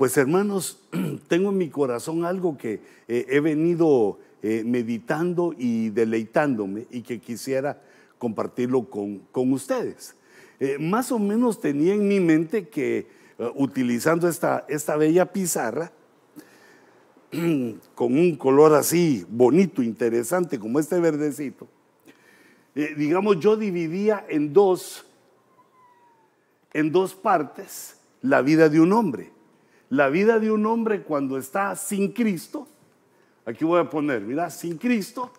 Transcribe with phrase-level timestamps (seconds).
[0.00, 0.78] Pues hermanos,
[1.28, 7.20] tengo en mi corazón algo que eh, he venido eh, meditando y deleitándome y que
[7.20, 7.82] quisiera
[8.16, 10.16] compartirlo con, ustedes.
[10.58, 13.08] Eh, más o menos tenía en mi mente que
[13.56, 15.92] utilizando esta, esta bella pizarra,
[17.94, 21.68] con un color así bonito, interesante, como este verdecito,
[22.74, 25.04] digamos, yo dividía en dos,
[26.72, 29.39] en dos partes la vida de un hombre.
[29.90, 32.68] La vida de un hombre cuando está sin Cristo,
[33.44, 35.32] aquí voy a poner, mira, sin Cristo,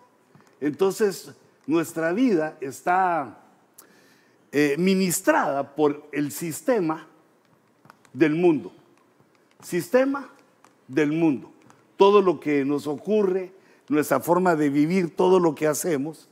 [0.59, 1.33] entonces
[1.65, 3.39] nuestra vida está
[4.51, 7.07] eh, ministrada por el sistema
[8.11, 8.73] del mundo.
[9.63, 10.29] Sistema
[10.89, 11.49] del mundo.
[11.95, 13.53] Todo lo que nos ocurre,
[13.87, 16.27] nuestra forma de vivir, todo lo que hacemos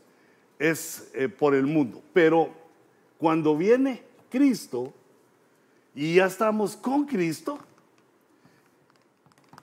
[0.60, 2.02] es eh, por el mundo.
[2.12, 2.50] Pero
[3.18, 4.94] cuando viene Cristo
[5.96, 7.60] y ya estamos con Cristo,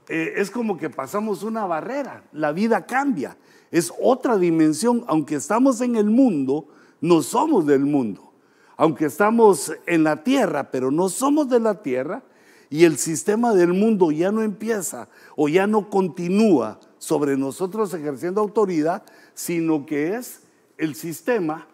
[0.09, 3.37] eh, es como que pasamos una barrera, la vida cambia,
[3.71, 6.68] es otra dimensión, aunque estamos en el mundo,
[7.01, 8.32] no somos del mundo,
[8.76, 12.23] aunque estamos en la tierra, pero no somos de la tierra,
[12.68, 18.41] y el sistema del mundo ya no empieza o ya no continúa sobre nosotros ejerciendo
[18.41, 19.04] autoridad,
[19.35, 20.43] sino que es
[20.79, 21.66] el sistema,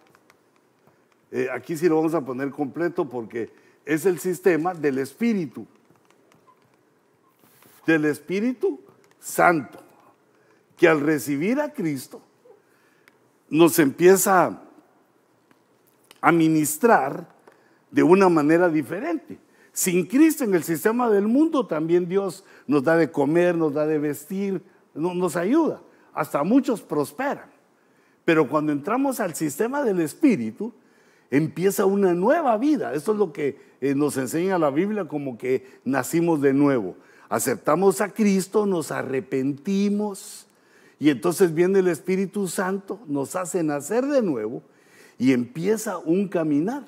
[1.31, 3.51] eh, aquí sí lo vamos a poner completo porque
[3.85, 5.67] es el sistema del espíritu
[7.87, 8.81] del Espíritu
[9.19, 9.79] Santo,
[10.77, 12.21] que al recibir a Cristo
[13.49, 14.63] nos empieza
[16.21, 17.29] a ministrar
[17.91, 19.39] de una manera diferente.
[19.73, 23.87] Sin Cristo en el sistema del mundo también Dios nos da de comer, nos da
[23.87, 24.63] de vestir,
[24.95, 25.83] nos ayuda.
[26.15, 27.51] Hasta muchos prosperan.
[28.25, 30.73] Pero cuando entramos al sistema del Espíritu,
[31.31, 32.95] empieza una nueva vida.
[32.95, 36.97] Esto es lo que eh, nos enseña la Biblia como que nacimos de nuevo
[37.33, 40.47] aceptamos a Cristo, nos arrepentimos
[41.01, 44.63] y entonces viene el Espíritu Santo, nos hace nacer de nuevo
[45.19, 46.85] y empieza un caminar.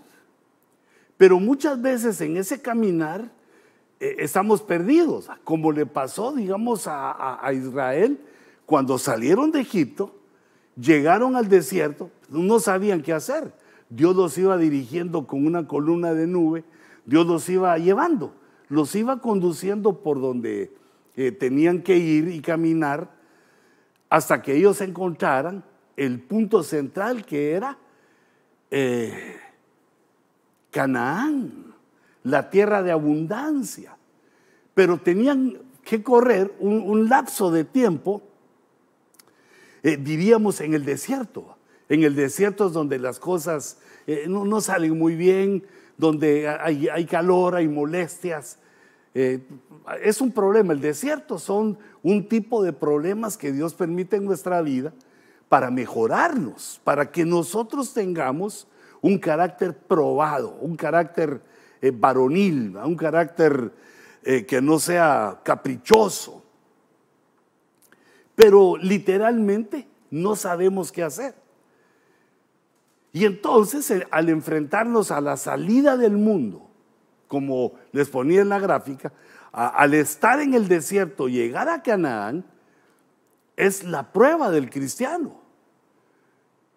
[1.16, 3.32] Pero muchas veces en ese caminar
[4.00, 8.20] eh, estamos perdidos, como le pasó, digamos, a, a Israel
[8.66, 10.14] cuando salieron de Egipto,
[10.76, 13.54] llegaron al desierto, no sabían qué hacer.
[13.88, 16.64] Dios los iba dirigiendo con una columna de nube,
[17.06, 20.74] Dios los iba llevando los iba conduciendo por donde
[21.16, 23.10] eh, tenían que ir y caminar
[24.08, 25.64] hasta que ellos encontraran
[25.96, 27.78] el punto central que era
[28.70, 29.36] eh,
[30.70, 31.74] Canaán,
[32.24, 33.96] la tierra de abundancia.
[34.74, 38.22] Pero tenían que correr un, lapso de tiempo,
[39.84, 41.56] eh, diríamos, en el desierto.
[41.88, 43.78] En el desierto es donde las cosas
[44.26, 45.64] no, no, salen muy bien,
[45.96, 48.58] donde hay, calor, hay molestias.
[49.14, 49.46] Eh,
[50.02, 50.72] es un problema.
[50.72, 54.92] El desierto son un tipo de problemas que Dios permite en nuestra vida
[55.48, 58.66] para mejorarnos, para que nosotros tengamos
[59.00, 61.42] un carácter probado, un carácter
[61.80, 63.72] eh, varonil, un carácter
[64.22, 66.42] eh, que no sea caprichoso.
[68.34, 71.43] Pero literalmente no sabemos qué hacer.
[73.14, 76.68] Y entonces, eh, al enfrentarnos a la salida del mundo,
[77.28, 79.12] como les ponía en la gráfica,
[79.52, 82.44] al estar en el desierto, llegar a Canaán,
[83.56, 85.40] es la prueba del cristiano.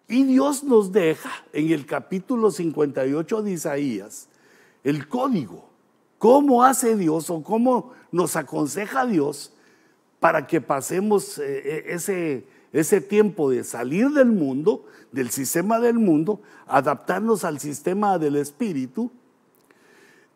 [0.06, 4.28] Y Dios nos deja en el capítulo 58 de Isaías
[4.84, 5.68] el código.
[6.18, 9.52] ¿Cómo hace Dios o cómo nos aconseja Dios
[10.20, 15.94] para que pasemos eh, eh, ese, ese tiempo de salir del mundo, del sistema del
[15.98, 19.10] mundo, adaptarnos al sistema del espíritu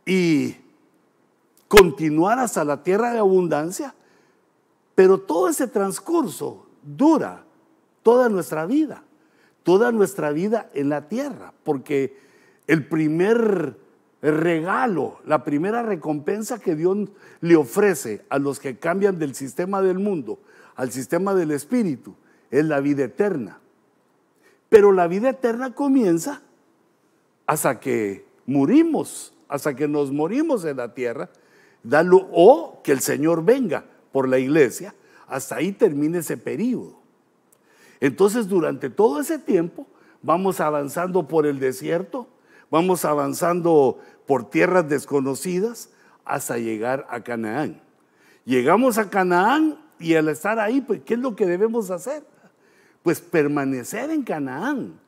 [0.07, 0.57] y
[1.69, 3.95] continuar hasta la tierra de abundancia.
[4.95, 7.45] Pero todo ese transcurso dura
[8.03, 9.03] toda nuestra vida,
[9.63, 12.19] toda nuestra vida en la tierra, porque
[12.67, 13.77] el primer
[14.23, 17.09] regalo, la primera recompensa que Dios
[17.41, 20.39] le ofrece a los que cambian del sistema del mundo
[20.75, 22.15] al sistema del espíritu
[22.53, 23.59] es la vida eterna.
[24.69, 26.43] Pero la vida eterna comienza
[27.47, 31.31] hasta que murimos, hasta que nos morimos en la tierra,
[32.31, 34.95] o que el Señor venga por la iglesia,
[35.27, 37.01] hasta ahí termine ese periodo.
[38.01, 39.87] Entonces, durante todo ese tiempo,
[40.23, 42.29] vamos avanzando por el desierto,
[42.71, 45.91] vamos avanzando por tierras desconocidas
[46.25, 47.81] hasta llegar a Canaán.
[48.45, 52.32] Llegamos a Canaán y al estar ahí, pues, ¿qué es lo que debemos hacer?
[53.03, 55.01] Pues permanecer en Canaán,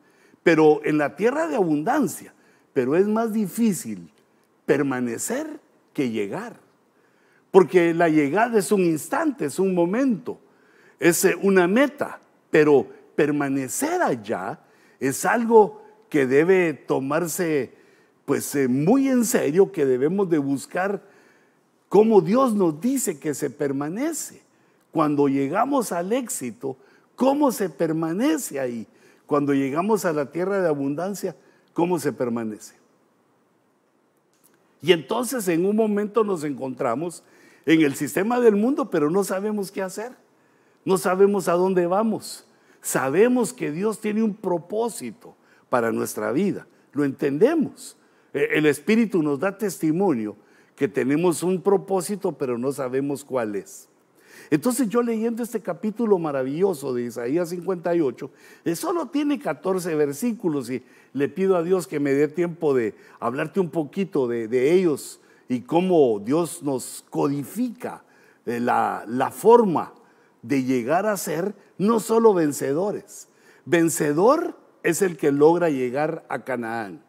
[0.43, 2.33] pero en la tierra de abundancia.
[2.73, 4.09] Pero es más difícil
[4.65, 5.59] permanecer
[5.93, 6.59] que llegar.
[7.51, 10.37] porque la llegada es un instante, es un momento,
[10.99, 12.19] es eh, una meta,
[12.51, 14.59] pero permanecer allá
[14.99, 17.71] es algo que debe tomarse
[18.25, 21.01] pues eh, muy en serio, que debemos de buscar
[21.87, 24.41] cómo Dios nos dice que se permanece.
[24.91, 26.75] Cuando llegamos al éxito,
[27.15, 28.87] ¿cómo se permanece ahí?
[29.25, 31.35] Cuando llegamos a la tierra de abundancia,
[31.73, 32.75] ¿cómo se permanece?
[34.81, 37.23] Y entonces en un momento nos encontramos
[37.65, 40.11] en el sistema del mundo, pero no sabemos qué hacer.
[40.83, 42.45] No sabemos a dónde vamos.
[42.81, 45.35] Sabemos que Dios tiene un propósito
[45.69, 46.67] para nuestra vida.
[46.93, 47.97] Lo entendemos.
[48.33, 50.35] E, el Espíritu nos da testimonio
[50.75, 53.89] que tenemos un propósito, pero no sabemos cuál es.
[54.49, 58.31] Entonces yo leyendo este capítulo maravilloso de Isaías 58,
[58.65, 60.83] eh, solo tiene 14 versículos y
[61.13, 65.19] le pido a Dios que me dé tiempo de hablarte un poquito de, ellos
[65.49, 68.03] y cómo Dios nos codifica
[68.45, 69.93] eh, la, la forma
[70.41, 73.27] de llegar a ser no solo vencedores.
[73.65, 77.01] Vencedor es el que logra llegar a Canaán,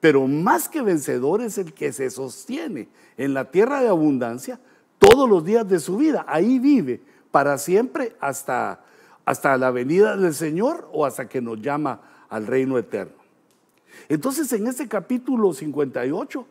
[0.00, 4.60] pero más que vencedor es el que se sostiene en la tierra de abundancia
[4.98, 6.24] todos los días de su vida.
[6.28, 7.00] Ahí vive
[7.30, 8.84] para siempre hasta,
[9.24, 13.14] hasta la venida del Señor o hasta que nos llama al reino eterno.
[14.08, 16.46] Entonces en este capítulo 58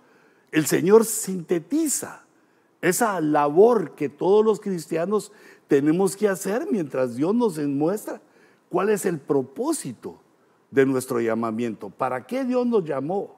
[0.51, 2.23] el Señor sintetiza
[2.81, 5.31] esa labor que todos los cristianos
[5.67, 8.21] tenemos que hacer mientras Dios nos muestra
[8.69, 10.19] cuál es el propósito
[10.71, 11.89] de nuestro llamamiento.
[11.89, 13.36] ¿Para qué Dios nos llamó?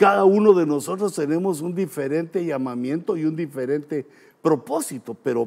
[0.00, 4.06] Cada uno de nosotros tenemos un diferente llamamiento y un diferente
[4.40, 5.46] propósito, pero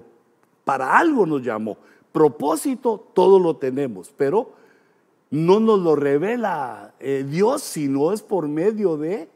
[0.63, 1.75] para algo nos llamó.
[2.11, 4.51] Propósito todo lo tenemos, pero
[5.31, 9.27] no nos lo revela eh, Dios, sino es por medio de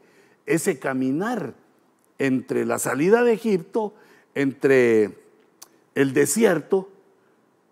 [0.46, 1.52] ese caminar
[2.20, 3.94] entre la salida de Egipto,
[4.36, 5.18] entre
[5.96, 6.90] el desierto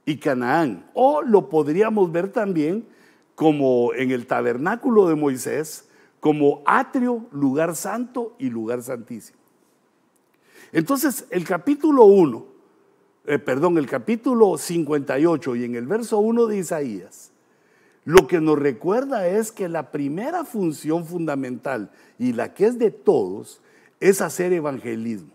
[0.04, 0.90] y Canaán.
[0.94, 2.84] O lo podríamos ver también
[3.36, 5.85] como en el tabernáculo de Moisés,
[6.26, 9.38] como atrio, lugar santo y lugar santísimo.
[10.72, 12.46] Entonces, el capítulo 1,
[13.26, 17.30] eh, perdón, el capítulo 58 y en el verso 1 de Isaías,
[18.04, 22.90] lo que nos recuerda es que la primera función fundamental y la que es de
[22.90, 23.60] todos
[24.00, 25.30] es hacer evangelismo.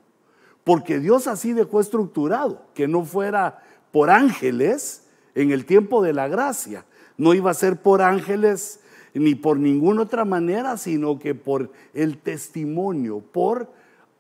[0.65, 6.27] Porque Dios así dejó estructurado, que no fuera por ángeles en el tiempo de la
[6.27, 6.83] gracia.
[7.15, 8.80] No iba a ser por ángeles
[9.13, 13.71] ni por ninguna otra manera, sino que por el testimonio, por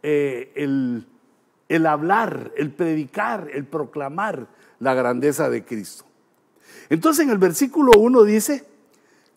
[0.03, 1.05] eh, el,
[1.69, 4.47] el hablar, el predicar, el proclamar
[4.79, 6.05] la grandeza de Cristo.
[6.89, 8.65] Entonces en el versículo 1 dice,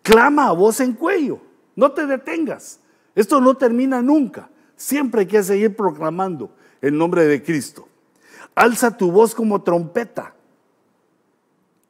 [0.03, 1.41] clama a voz en cuello,
[1.77, 2.81] no te detengas.
[3.15, 4.51] Esto no termina nunca.
[4.77, 6.51] Siempre hay que seguir proclamando
[6.81, 7.89] el nombre de Cristo.
[8.55, 10.35] Alza tu voz como trompeta.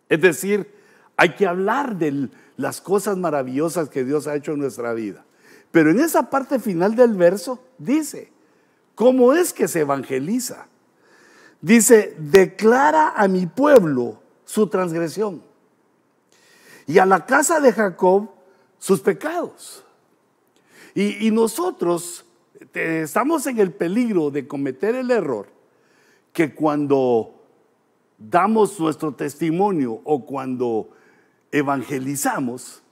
[0.08, 0.70] Es decir,
[1.16, 5.24] hay que hablar de las cosas maravillosas que Dios ha hecho en nuestra vida.
[5.70, 8.30] Pero en esa parte final del verso dice,
[8.94, 10.66] ¿cómo es que se evangeliza?
[11.60, 15.42] Dice, declara a mi pueblo su transgresión
[16.86, 18.28] y a la casa de Jacob
[18.78, 19.82] sus pecados.
[20.94, 22.24] Y, nosotros
[22.72, 25.48] estamos en el peligro de cometer el error
[26.32, 27.34] que cuando
[28.16, 30.90] damos nuestro testimonio o cuando
[31.54, 32.82] evangelizamos,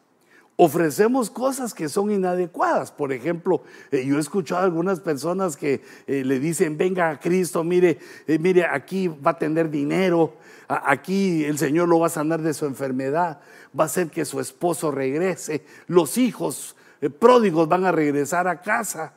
[0.54, 2.92] ofrecemos cosas que son inadecuadas.
[2.92, 7.18] Por ejemplo, eh, yo he escuchado a algunas personas que eh, le dicen, venga a
[7.18, 10.36] Cristo, mire, eh, mire, aquí va a tener dinero,
[10.68, 13.40] aquí el Señor lo va a sanar de su enfermedad,
[13.78, 16.76] va a hacer que su esposo regrese, los hijos
[17.18, 19.14] pródigos van a regresar a casa.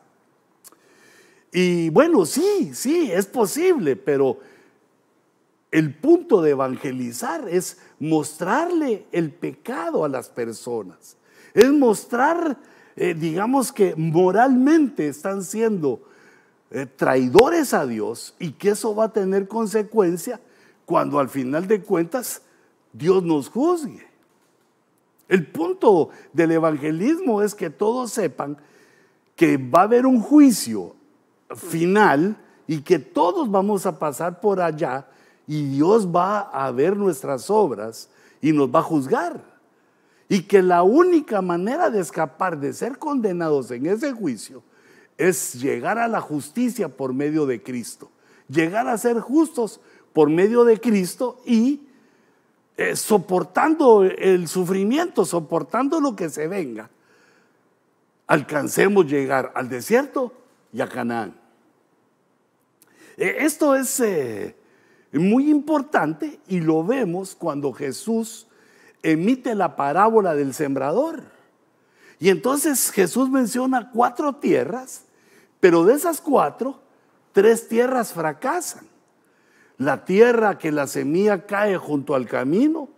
[1.51, 4.39] Y bueno, sí, sí, es posible, pero
[5.77, 11.17] el punto de evangelizar es mostrarle el pecado a las personas
[11.55, 12.57] es mostrar,
[12.95, 16.01] eh, digamos que moralmente están siendo
[16.69, 20.41] eh, traidores a Dios y que eso va a tener consecuencia
[20.85, 22.41] cuando al final de cuentas
[22.91, 24.05] Dios nos juzgue.
[25.29, 28.57] El punto del evangelismo es que todos sepan
[29.35, 30.93] que va a haber un juicio
[31.55, 35.07] final y que todos vamos a pasar por allá
[35.47, 38.09] y Dios va a ver nuestras obras
[38.41, 39.43] y nos va a juzgar.
[40.27, 44.63] Y que la única manera de escapar de ser condenados en ese juicio
[45.17, 48.09] es llegar a la justicia por medio de Cristo.
[48.47, 49.79] Llegar a ser justos
[50.13, 51.81] por medio de Cristo y
[52.77, 56.89] eh, soportando el sufrimiento, soportando lo que se venga,
[58.27, 60.33] alcancemos llegar al desierto
[60.73, 61.35] y a Canaán.
[63.17, 64.55] Eh, esto es eh,
[65.19, 68.47] muy importante y lo vemos cuando Jesús
[69.03, 71.23] emite la parábola del sembrador.
[72.19, 75.05] Y entonces Jesús menciona cuatro tierras,
[75.59, 76.79] pero de esas cuatro,
[77.33, 78.87] tres tierras fracasan.
[79.77, 82.89] La tierra que la semilla cae junto al camino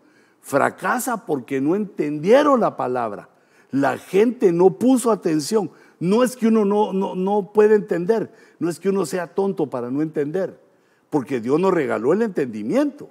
[0.41, 3.29] fracasa porque no entendieron la palabra.
[3.71, 5.71] La gente no puso atención.
[5.99, 9.69] No es que uno no, no, no puede entender, no es que uno sea tonto
[9.69, 10.59] para no entender,
[11.09, 13.09] porque Dios nos regaló el entendimiento,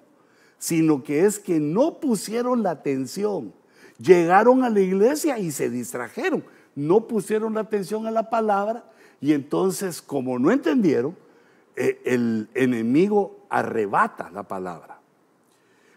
[0.59, 3.53] sino que es que no pusieron la atención.
[3.99, 8.85] Llegaron a la iglesia y se distrajeron, no pusieron la atención a la palabra
[9.21, 11.17] y entonces como no entendieron,
[11.75, 15.01] eh, el enemigo arrebata la palabra.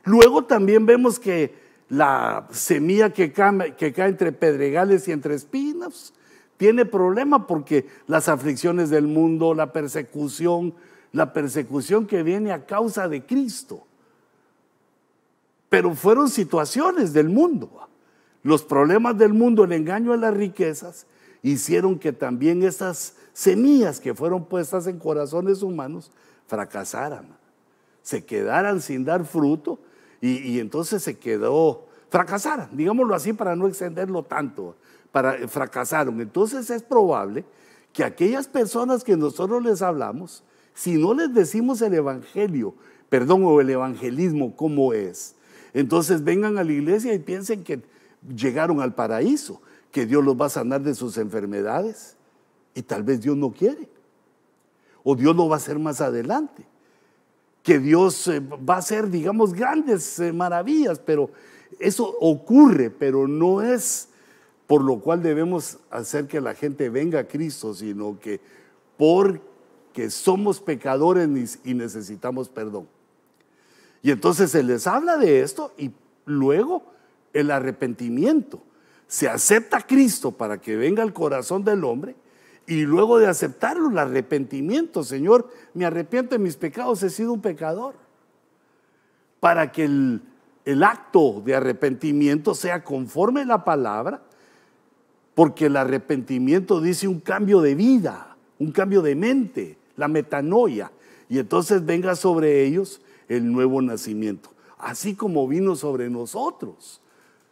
[0.04, 1.54] Luego también vemos que
[1.90, 6.14] la semilla que cae, que cae entre pedregales y entre espinas
[6.58, 10.74] tiene problema porque las aflicciones del mundo, la persecución,
[11.12, 13.86] la persecución que viene a causa de Cristo.
[15.70, 17.88] Pero fueron situaciones del mundo.
[18.44, 21.06] Los problemas del mundo, el engaño a las riquezas,
[21.42, 26.12] hicieron que también esas semillas que fueron puestas en corazones humanos
[26.48, 27.28] fracasaran,
[28.02, 29.80] se quedaran sin dar fruto
[30.22, 34.76] y, entonces se quedó, fracasaran, digámoslo así para no extenderlo tanto,
[35.12, 36.20] para, fracasaron.
[36.20, 37.46] Entonces es probable
[37.94, 40.44] que aquellas personas que nosotros les hablamos,
[40.80, 42.74] si no les decimos el evangelio,
[43.10, 45.36] perdón, o el evangelismo como es,
[45.74, 47.82] entonces vengan a la iglesia y piensen que
[48.34, 52.16] llegaron al paraíso, que Dios los va a sanar de sus enfermedades
[52.74, 53.90] y tal vez Dios no quiere.
[55.04, 56.66] O Dios lo va a hacer más adelante.
[57.62, 61.30] Que Dios eh, va a hacer, digamos, grandes eh, maravillas, pero
[61.78, 64.08] eso ocurre, pero no es
[64.66, 68.40] por lo cual debemos hacer que la gente venga a Cristo, sino que
[69.90, 72.88] porque somos pecadores y necesitamos perdón.
[74.04, 75.92] Y entonces se les habla de esto y
[76.26, 76.84] luego
[77.34, 78.62] el arrepentimiento.
[79.08, 82.16] Se acepta a Cristo para que venga al corazón del hombre
[82.68, 87.42] y luego de aceptarlo, el arrepentimiento, Señor, me arrepiento de mis pecados, he sido un
[87.42, 87.96] pecador.
[89.40, 90.22] Para que el,
[90.66, 94.22] el acto de arrepentimiento sea conforme a la palabra
[95.34, 100.92] porque el arrepentimiento dice un cambio de vida, un cambio de mente, la metanoia.
[101.30, 107.02] Y entonces venga sobre ellos el nuevo nacimiento, así como vino sobre nosotros.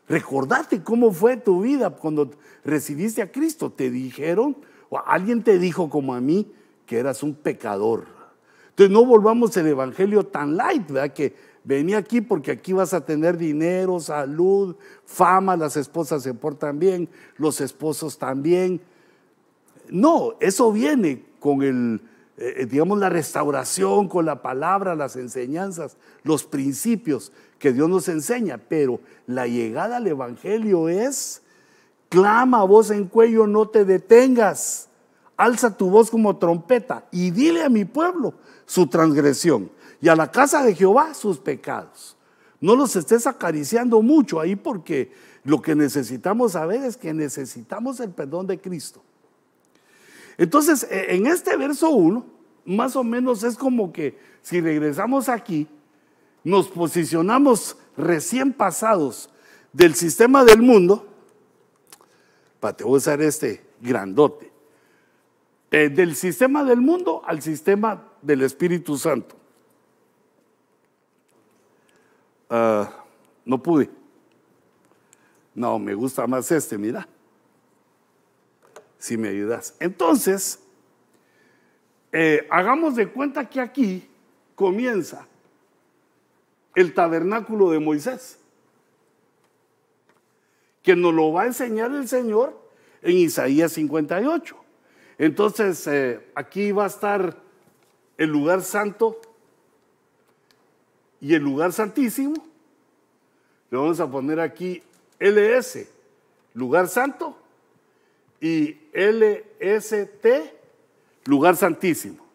[0.10, 2.32] Recordate cómo fue tu vida cuando
[2.64, 3.72] recibiste a Cristo.
[3.72, 4.58] Te dijeron,
[4.90, 6.52] o alguien te dijo como a mí,
[6.86, 8.06] que eras un pecador.
[8.70, 11.14] Entonces no volvamos el evangelio tan light, ¿verdad?
[11.14, 11.36] Que
[11.68, 17.10] Vení aquí porque aquí vas a tener dinero, salud, fama, las esposas se portan bien,
[17.36, 18.80] los esposos también.
[19.90, 22.00] No, eso viene con el,
[22.38, 28.60] eh, digamos, la restauración, con la palabra, las enseñanzas, los principios que Dios nos enseña.
[28.70, 31.42] Pero la llegada al Evangelio es,
[32.10, 34.88] clama voz en cuello, no te detengas,
[35.36, 38.34] alza tu voz como trompeta y dile a mi pueblo
[38.66, 42.16] su transgresión y a la casa de Jehová sus pecados.
[42.60, 45.12] No los estés acariciando mucho ahí porque
[45.44, 49.02] lo que necesitamos saber es que necesitamos el perdón de Cristo.
[50.38, 52.26] Entonces, e, en este verso 1,
[52.66, 55.68] más o menos es como que si regresamos aquí,
[56.44, 59.30] nos posicionamos recién pasados
[59.74, 61.08] del sistema del mundo,
[62.60, 64.52] para te voy a usar este grandote,
[65.70, 69.36] del sistema del mundo al sistema del Espíritu Santo.
[72.50, 73.04] Ah,
[73.46, 73.90] no pude.
[75.54, 77.08] No, me gusta más este, mira.
[79.00, 79.76] Si me ayudas.
[79.80, 80.60] Entonces,
[82.12, 84.10] eh, hagamos de cuenta que aquí
[84.56, 85.28] comienza
[86.76, 88.40] el tabernáculo de Moisés,
[90.84, 92.60] que nos lo va a enseñar el Señor
[93.02, 94.56] en Isaías 58.
[95.18, 97.38] Entonces, eh, aquí va a estar
[98.18, 99.20] el lugar santo
[101.20, 102.36] y el lugar santísimo,
[103.70, 104.84] le vamos a poner aquí
[105.20, 105.88] LS,
[106.54, 107.38] lugar santo,
[108.40, 110.26] y LST,
[111.26, 112.26] lugar santísimo.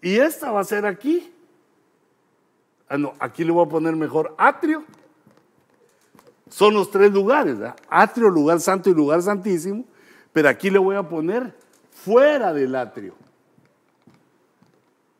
[0.00, 1.32] Y esta va a ser aquí.
[2.88, 4.84] Ah, no, aquí le voy a poner mejor atrio.
[6.48, 7.56] Son los tres lugares,
[7.88, 9.84] atrio, lugar santo y lugar santísimo.
[10.32, 11.54] Pero aquí le voy a poner
[11.90, 13.14] fuera del atrio.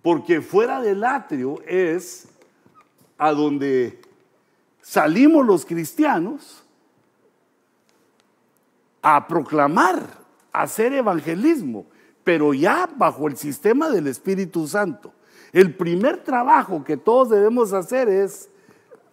[0.02, 2.28] Porque fuera del atrio es
[3.18, 4.00] a donde
[4.80, 6.65] salimos los cristianos
[9.08, 10.02] a proclamar,
[10.52, 11.86] a hacer evangelismo,
[12.24, 15.12] pero ya bajo el sistema del Espíritu Santo.
[15.52, 18.48] El primer trabajo que todos debemos hacer es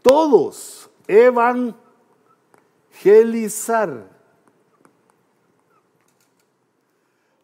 [0.01, 1.75] todos evangelizar.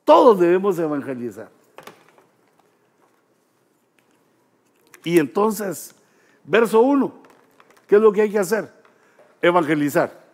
[0.03, 1.51] Todos debemos evangelizar.
[5.03, 5.94] Y entonces,
[6.44, 7.13] verso 1,
[7.86, 8.74] ¿qué es lo que hay que hacer?
[9.39, 10.29] Evangelizar.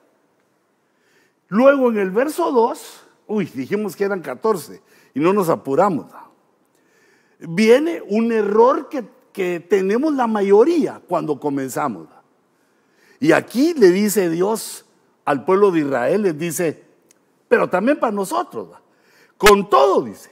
[1.48, 4.82] Luego en el verso 2, uy, dijimos que eran 14
[5.14, 6.08] y no nos apuramos.
[7.40, 12.08] Viene un error que, que tenemos la mayoría cuando comenzamos.
[13.20, 14.86] Y aquí le dice Dios
[15.24, 16.84] al pueblo de Israel, les dice,
[17.48, 18.70] pero también para nosotros.
[19.38, 20.32] Con todo, dice,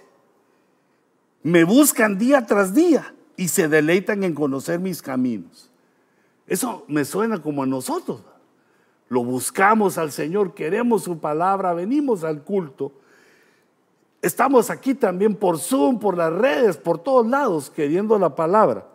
[1.43, 5.69] me buscan día tras día y se deleitan en conocer mis caminos.
[6.47, 8.21] Eso me suena como a nosotros.
[9.13, 12.91] Lo buscamos al Señor, queremos su palabra, venimos al culto.
[14.23, 18.87] Estamos aquí también por Zoom, por las redes, por todos lados, queriendo la palabra.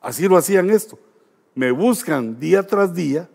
[0.00, 1.00] Así lo hacían esto.
[1.56, 3.28] Me buscan día tras día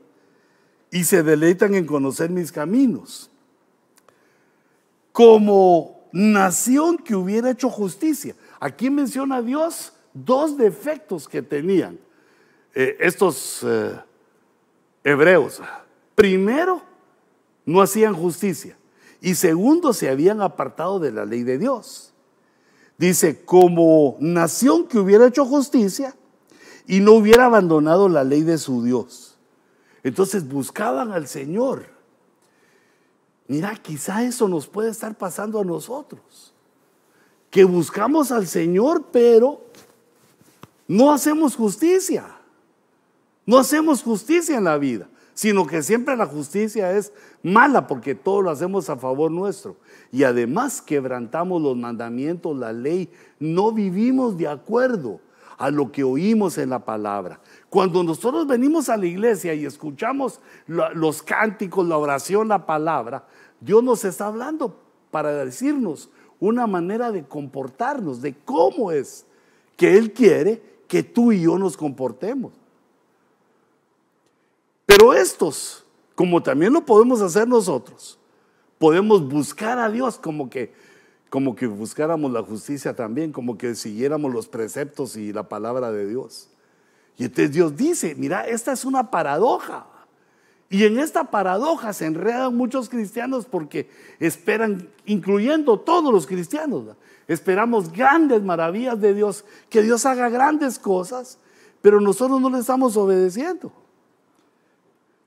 [0.90, 3.30] y se deleitan en conocer mis caminos.
[5.12, 8.38] Como nación que hubiera hecho justicia.
[8.58, 12.00] Aquí menciona Dios dos defectos que tenían
[12.74, 14.00] eh, estos eh,
[15.04, 15.62] hebreos.
[16.22, 16.82] Primero,
[17.66, 18.78] no hacían justicia.
[19.22, 22.14] Y segundo, se habían apartado de la ley de Dios.
[22.98, 26.16] Dice, como nación que hubiera hecho justicia
[26.86, 29.38] y no hubiera abandonado la ley de su Dios.
[30.04, 31.92] Entonces buscaban al Señor
[33.52, 36.54] Mira, quizá eso nos puede estar pasando a nosotros.
[37.50, 39.60] Que buscamos al Señor, pero
[40.88, 42.34] no hacemos justicia.
[43.46, 48.42] No hacemos justicia en la vida, sino que siempre la justicia es mala porque todo
[48.42, 49.78] lo hacemos a favor nuestro.
[50.12, 53.10] Y además quebrantamos los mandamientos, la ley,
[53.40, 55.20] no vivimos de acuerdo
[55.58, 57.40] a lo que oímos en la palabra.
[57.70, 63.26] Cuando nosotros venimos a la iglesia y escuchamos los cánticos, la oración, la palabra,
[63.60, 64.80] Dios nos está hablando
[65.12, 69.26] para decirnos una manera de comportarnos, de cómo es
[69.78, 72.54] que Él quiere que tú y yo nos comportemos.
[74.86, 78.20] Pero estos, como también lo podemos hacer nosotros,
[78.78, 80.74] podemos buscar a Dios como que
[81.32, 86.06] como que buscáramos la justicia también, como que siguiéramos los preceptos y la palabra de
[86.06, 86.50] Dios.
[87.18, 89.88] Y entonces Dios dice, mira, esta es una paradoja.
[90.70, 93.90] Y en esta paradoja se enredan muchos cristianos porque
[94.20, 96.98] esperan, incluyendo todos los cristianos,
[97.30, 101.38] esperamos grandes maravillas de Dios, que Dios haga grandes cosas,
[101.82, 103.72] pero nosotros no le estamos obedeciendo.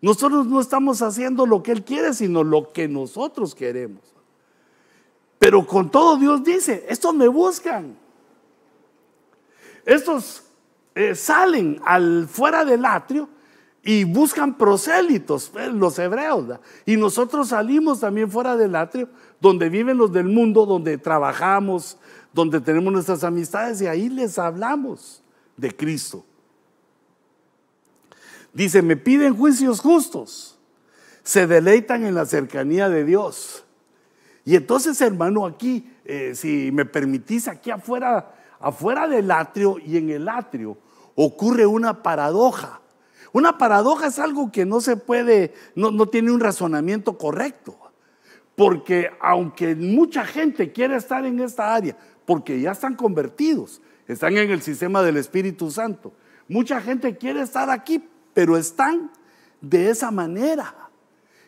[0.05, 4.03] Nosotros no estamos haciendo lo que Él quiere, sino lo que nosotros queremos.
[5.39, 7.97] Pero con todo Dios dice, estos me buscan.
[9.87, 10.43] Estos
[10.95, 13.31] eh, salen al fuera del atrio
[13.83, 16.59] y buscan prosélitos, pues, los hebreos.
[16.85, 19.09] Y nosotros salimos también fuera del atrio,
[19.41, 21.97] donde viven los del mundo, donde trabajamos,
[22.31, 25.23] donde tenemos nuestras amistades y ahí les hablamos
[25.57, 26.27] de Cristo.
[28.55, 30.59] Dice, me piden juicios justos,
[31.23, 33.65] se deleitan en la cercanía de Dios.
[34.47, 40.09] Y entonces, hermano, aquí, eh, si me permitís, aquí afuera, afuera del atrio y en
[40.09, 40.79] el atrio
[41.15, 42.81] ocurre una paradoja
[43.35, 47.77] una paradoja es algo que no se puede, no, tiene un razonamiento correcto.
[48.55, 54.53] Porque aunque mucha gente quiere estar en esta área, porque ya están convertidos, están en
[54.53, 56.13] el sistema del Espíritu Santo,
[56.47, 59.11] mucha gente quiere estar aquí, pero están
[59.61, 60.75] de esa manera.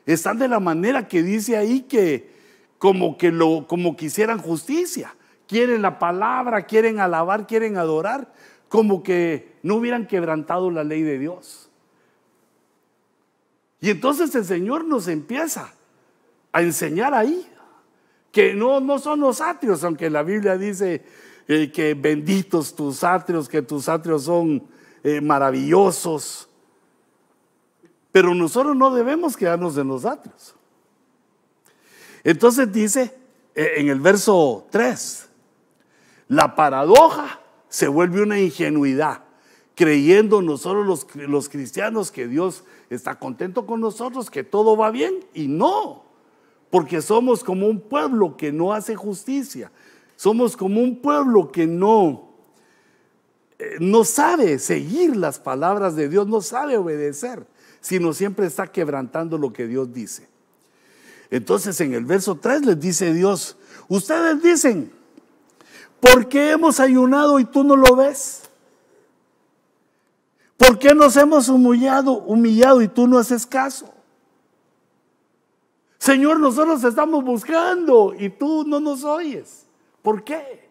[0.07, 2.31] Están de la manera que dice ahí que
[2.79, 5.15] como que lo como quisieran justicia,
[5.49, 8.33] quieren la palabra, quieren alabar, quieren adorar,
[8.69, 11.71] como que no hubieran quebrantado la ley de Dios.
[13.81, 15.73] Y entonces el Señor nos empieza
[16.53, 17.47] a enseñar ahí
[18.33, 21.05] que no, no son los atrios, aunque la Biblia dice
[21.49, 24.65] eh, que benditos tus atrios, que tus atrios son
[25.03, 26.49] eh, maravillosos.
[28.17, 30.55] Pero nosotros no debemos quedarnos en los atrios.
[32.25, 33.15] Entonces dice
[33.55, 35.29] eh, en el verso 3,
[36.29, 39.23] la paradoja se vuelve una ingenuidad
[39.75, 45.23] creyendo nosotros los, los cristianos que Dios está contento con nosotros, que todo va bien,
[45.35, 46.07] y no,
[46.71, 49.71] porque somos como un pueblo que no hace justicia,
[50.17, 52.31] somos como un pueblo que no,
[53.59, 57.47] eh, no sabe seguir las palabras de Dios, no sabe obedecer,
[57.87, 60.27] sino siempre está quebrantando lo que Dios dice.
[61.31, 64.91] Entonces en el verso 3 les dice Dios, ustedes dicen,
[66.01, 68.43] ¿por qué hemos ayunado y tú no lo ves?
[70.57, 73.95] ¿Por qué nos hemos humillado, humillado y tú no haces caso?
[75.97, 79.65] Señor, nosotros estamos buscando y tú no nos oyes.
[80.03, 80.69] ¿Por qué?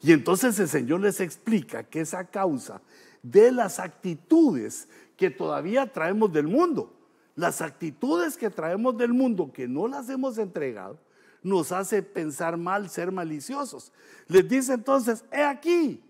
[0.00, 2.80] Y entonces el Señor les explica que esa causa
[3.22, 6.92] de las actitudes que todavía traemos del mundo,
[7.36, 10.98] las actitudes que traemos del mundo que no las hemos entregado,
[11.42, 13.92] nos hace pensar mal, ser maliciosos.
[14.28, 16.02] Les dice entonces, he aquí,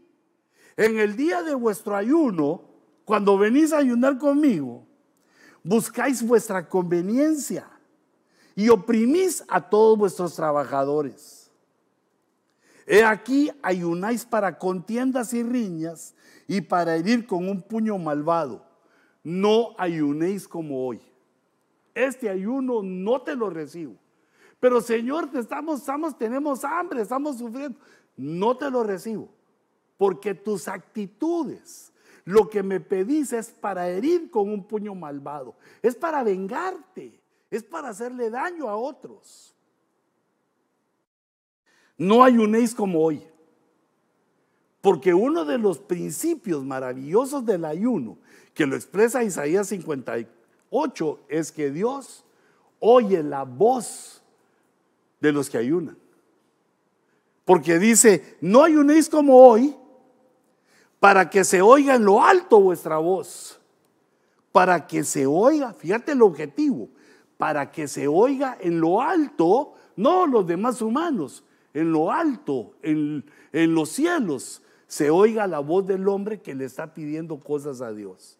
[0.76, 2.62] en el día de vuestro ayuno,
[3.04, 4.86] cuando venís a ayunar conmigo,
[5.62, 7.68] buscáis vuestra conveniencia
[8.54, 11.50] y oprimís a todos vuestros trabajadores.
[12.86, 16.14] He aquí ayunáis para contiendas y riñas
[16.46, 18.63] y para herir con un puño malvado.
[19.24, 21.00] No ayunéis como hoy.
[21.94, 23.96] Este ayuno no te lo recibo.
[24.60, 27.78] Pero Señor, estamos, estamos, tenemos hambre, estamos sufriendo.
[28.16, 29.28] No te lo recibo.
[29.96, 31.92] Porque tus actitudes,
[32.24, 35.56] lo que me pedís es para herir con un puño malvado.
[35.82, 37.20] Es para vengarte.
[37.50, 39.54] Es para hacerle daño a otros.
[41.96, 43.24] No ayunéis como hoy.
[44.80, 48.18] Porque uno de los principios maravillosos del ayuno,
[48.54, 52.24] que lo expresa Isaías 58, es que Dios
[52.78, 54.22] oye la voz
[55.20, 55.98] de los que ayunan.
[57.44, 59.76] Porque dice, no ayunéis como hoy,
[61.00, 63.60] para que se oiga en lo alto vuestra voz.
[64.52, 66.88] Para que se oiga, fíjate el objetivo,
[67.36, 73.24] para que se oiga en lo alto, no los demás humanos, en lo alto, en,
[73.52, 77.92] en los cielos, se oiga la voz del hombre que le está pidiendo cosas a
[77.92, 78.38] Dios.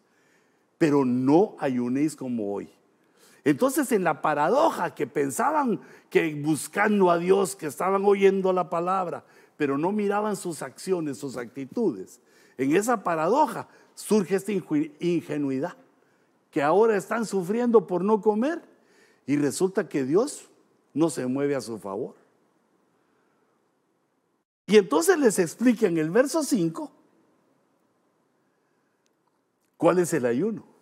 [0.85, 2.68] Pero no ayunéis como hoy.
[3.42, 9.25] Entonces en la paradoja que pensaban que buscando a Dios, que estaban oyendo la palabra,
[9.57, 12.20] pero no miraban sus acciones, sus actitudes,
[12.59, 15.75] en esa paradoja surge esta ingenuidad,
[16.51, 18.61] que ahora están sufriendo por no comer
[19.27, 20.51] y resulta que Dios
[20.92, 22.14] no se mueve a su favor.
[24.66, 26.92] Y entonces les explica en el verso 5
[29.79, 30.74] cuál es el ayuno.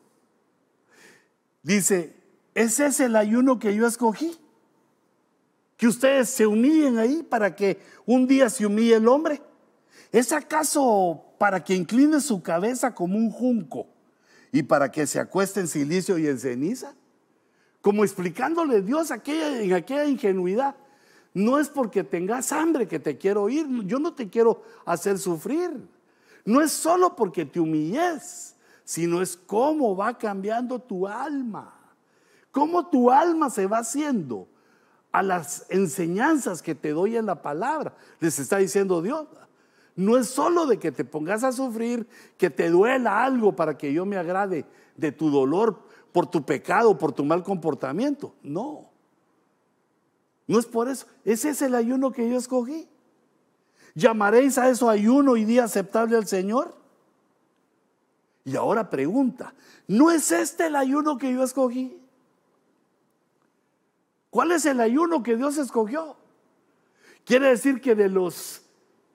[1.63, 2.15] Dice,
[2.55, 4.37] ese es el ayuno que yo escogí.
[5.77, 9.43] Que ustedes se humillen ahí para que un día se humille el hombre.
[10.11, 13.87] ¿Es acaso para que incline su cabeza como un junco
[14.53, 16.95] y para que se acueste en silicio y en ceniza?
[17.81, 20.77] Como explicándole Dios aquella, en aquella ingenuidad.
[21.35, 23.67] No es porque tengas hambre que te quiero ir.
[23.87, 25.71] Yo no te quiero hacer sufrir.
[26.45, 28.52] No es solo porque te humilles,
[28.85, 31.75] sino es cómo va cambiando tu alma.
[32.51, 34.49] Cómo tu alma se va haciendo
[35.11, 37.95] a las enseñanzas que te doy en la palabra.
[38.21, 39.27] Les está diciendo Dios.
[39.95, 43.93] No es solo de que te pongas a sufrir, que te duela algo para que
[43.93, 44.65] yo me agrade
[44.97, 48.35] de tu dolor por tu pecado, por tu mal comportamiento.
[48.43, 48.91] No.
[50.47, 51.07] No es por eso.
[51.25, 52.89] Ese es el ayuno que yo escogí.
[53.95, 56.75] ¿Llamaréis a eso ayuno y día aceptable al Señor?
[58.45, 59.55] Y ahora pregunta,
[59.87, 61.99] ¿no es este el ayuno que yo escogí?
[64.31, 66.17] ¿Cuál es el ayuno que Dios escogió?
[67.25, 68.63] Quiere decir que de los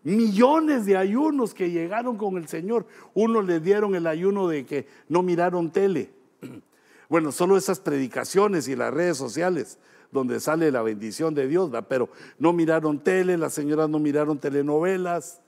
[0.03, 4.87] millones de ayunos que llegaron con el Señor, unos le dieron el ayuno de que
[5.09, 6.11] no miraron tele.
[7.09, 9.77] Bueno, solo esas predicaciones y las redes sociales
[10.11, 15.41] donde sale la bendición de Dios, pero no miraron tele, las señoras no miraron telenovelas,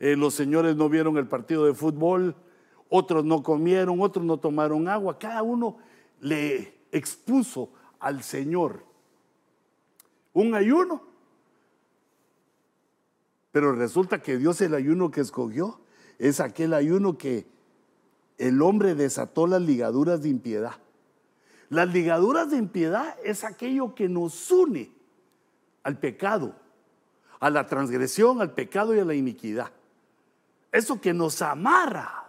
[0.00, 2.34] eh, los señores no vieron el partido de fútbol,
[2.94, 5.78] otros no comieron, otros no tomaron agua, cada uno
[6.20, 8.84] le expuso al Señor
[10.34, 11.02] un ayuno.
[13.50, 15.80] Pero resulta que Dios el ayuno que escogió
[16.18, 17.46] es aquel ayuno que
[18.36, 20.74] el hombre desató las ligaduras de impiedad.
[21.70, 24.92] Las ligaduras de impiedad es aquello que nos une
[25.82, 26.54] al pecado,
[27.40, 29.72] a la transgresión, al pecado y a la iniquidad.
[30.70, 32.21] Eso que nos amarra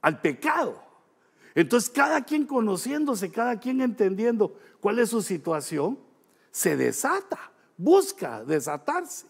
[0.00, 0.82] al pecado.
[1.54, 5.98] Entonces cada quien conociéndose, cada quien entendiendo cuál es su situación,
[6.50, 9.26] se desata, busca desatarse.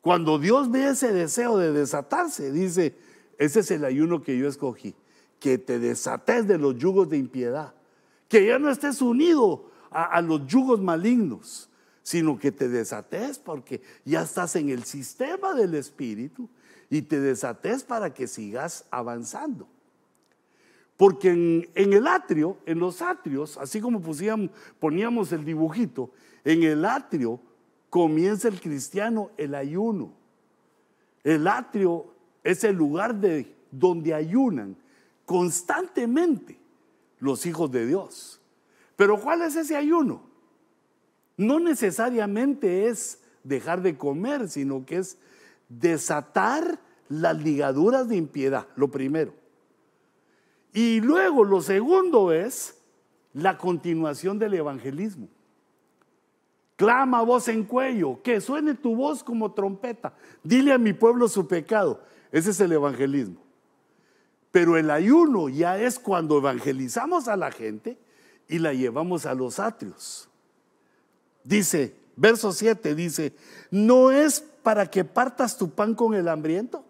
[0.00, 2.96] Cuando Dios ve ese deseo de desatarse, dice,
[3.38, 4.94] ese es el ayuno que yo escogí
[5.42, 7.74] que te desates de los yugos de impiedad,
[8.28, 11.68] que ya no estés unido a, los yugos malignos,
[12.04, 16.48] sino que te desates porque ya estás en el sistema del Espíritu
[16.92, 19.66] y te desates para que sigas avanzando.
[20.98, 24.02] Porque en, el atrio, en los atrios, así como
[24.78, 26.10] poníamos el dibujito,
[26.44, 27.40] en el atrio
[27.88, 30.12] comienza el cristiano el ayuno.
[31.24, 32.12] El atrio
[32.44, 34.76] es el lugar de donde ayunan
[35.24, 36.58] constantemente
[37.20, 38.38] los hijos de Dios.
[38.96, 40.24] Pero ¿cuál es ese ayuno?
[41.38, 45.16] No necesariamente es dejar de comer, sino que es
[45.78, 49.34] desatar las ligaduras de impiedad, lo primero.
[50.72, 52.78] Y luego lo segundo es
[53.34, 55.28] la continuación del evangelismo.
[56.76, 60.14] Clama voz en cuello, que suene tu voz como trompeta.
[60.42, 62.02] Dile a mi pueblo su pecado.
[62.32, 63.40] Ese es el evangelismo.
[64.50, 67.98] Pero el ayuno ya es cuando evangelizamos a la gente
[68.48, 70.28] y la llevamos a los atrios.
[71.44, 73.34] Dice, verso 7 dice,
[73.70, 76.84] no es para que partas tu pan con el hambriento.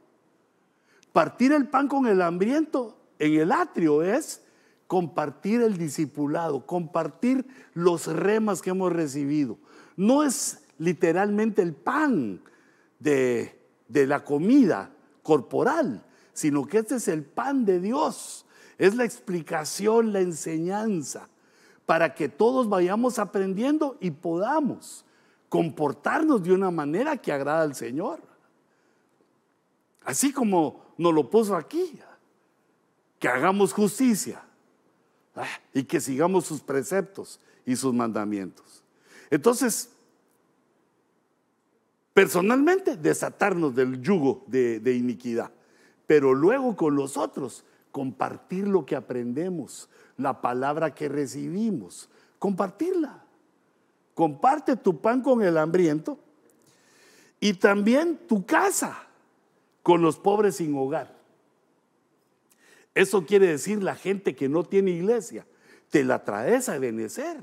[1.13, 4.43] Partir el pan con el hambriento en el atrio es
[4.87, 9.59] compartir el discipulado, compartir los remas que hemos recibido.
[9.97, 12.43] No es literalmente el pan
[12.99, 13.59] de,
[13.89, 14.91] de la comida
[15.23, 18.47] corporal, sino que este es el pan de Dios.
[18.79, 21.29] Es la explicación, la enseñanza,
[21.87, 25.05] para que todos vayamos aprendiendo y podamos
[25.53, 28.23] comportarnos de una manera que agrada al Señor.
[30.03, 32.01] Así como nos lo puso aquí,
[33.19, 34.43] que hagamos justicia
[35.75, 38.83] y que sigamos sus preceptos y sus mandamientos.
[39.29, 39.91] Entonces,
[42.15, 45.53] personalmente, desatarnos del yugo de, de iniquidad,
[46.07, 53.22] pero luego con los otros, compartir lo que aprendemos, la palabra que recibimos, compartirla.
[54.15, 56.19] Comparte tu pan con el hambriento
[57.41, 59.07] y también tu casa
[59.83, 61.17] con los pobres sin hogar.
[62.95, 65.47] Eso quiere decir la gente que no tiene iglesia,
[65.91, 67.39] te la traes a benecer.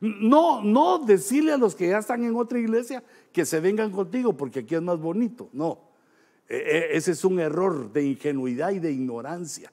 [0.00, 4.36] No, no decirle a los que ya están en otra iglesia que se vengan contigo
[4.36, 5.48] porque aquí es más bonito.
[5.52, 5.78] No,
[6.48, 9.72] e, e, ese es un error de ingenuidad y de ignorancia.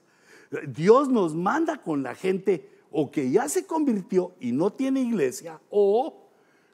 [0.68, 5.60] Dios nos manda con la gente o que ya se convirtió y no tiene iglesia
[5.70, 6.22] o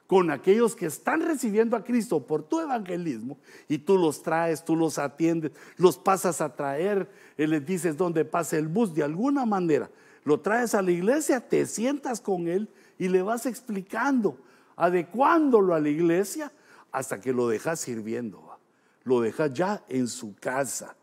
[0.08, 4.74] con aquellos que están recibiendo a Cristo por tu evangelismo y tú los traes, tú
[4.74, 9.44] los atiendes, los pasas a traer, y les dices dónde pasa el bus de alguna
[9.44, 9.90] manera,
[10.24, 14.38] lo traes a la iglesia, te sientas con él y le vas explicando,
[14.76, 16.50] adecuándolo a la iglesia
[16.90, 18.58] hasta que lo dejas sirviendo,
[19.04, 20.96] lo dejas ya en su casa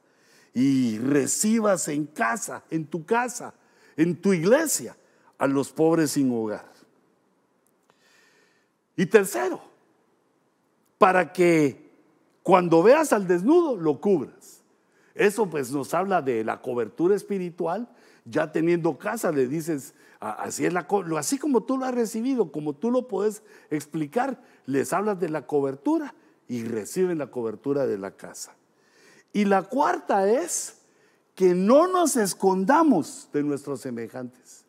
[0.52, 3.54] y recibas en casa, en tu casa,
[3.98, 4.98] en tu iglesia,
[5.38, 6.66] a los pobres sin hogar.
[8.96, 9.62] Y tercero,
[10.98, 11.92] para que
[12.44, 14.62] cuando veas al desnudo lo cubras.
[15.14, 17.90] Eso pues nos habla de la cobertura espiritual.
[18.26, 22.74] Ya teniendo casa le dices, así, es la, así como tú lo has recibido, como
[22.74, 26.16] tú lo puedes explicar, les hablas de la cobertura
[26.48, 28.56] y reciben la cobertura de la casa.
[29.34, 30.82] Y la cuarta es
[31.36, 34.65] que no nos escondamos de nuestros semejantes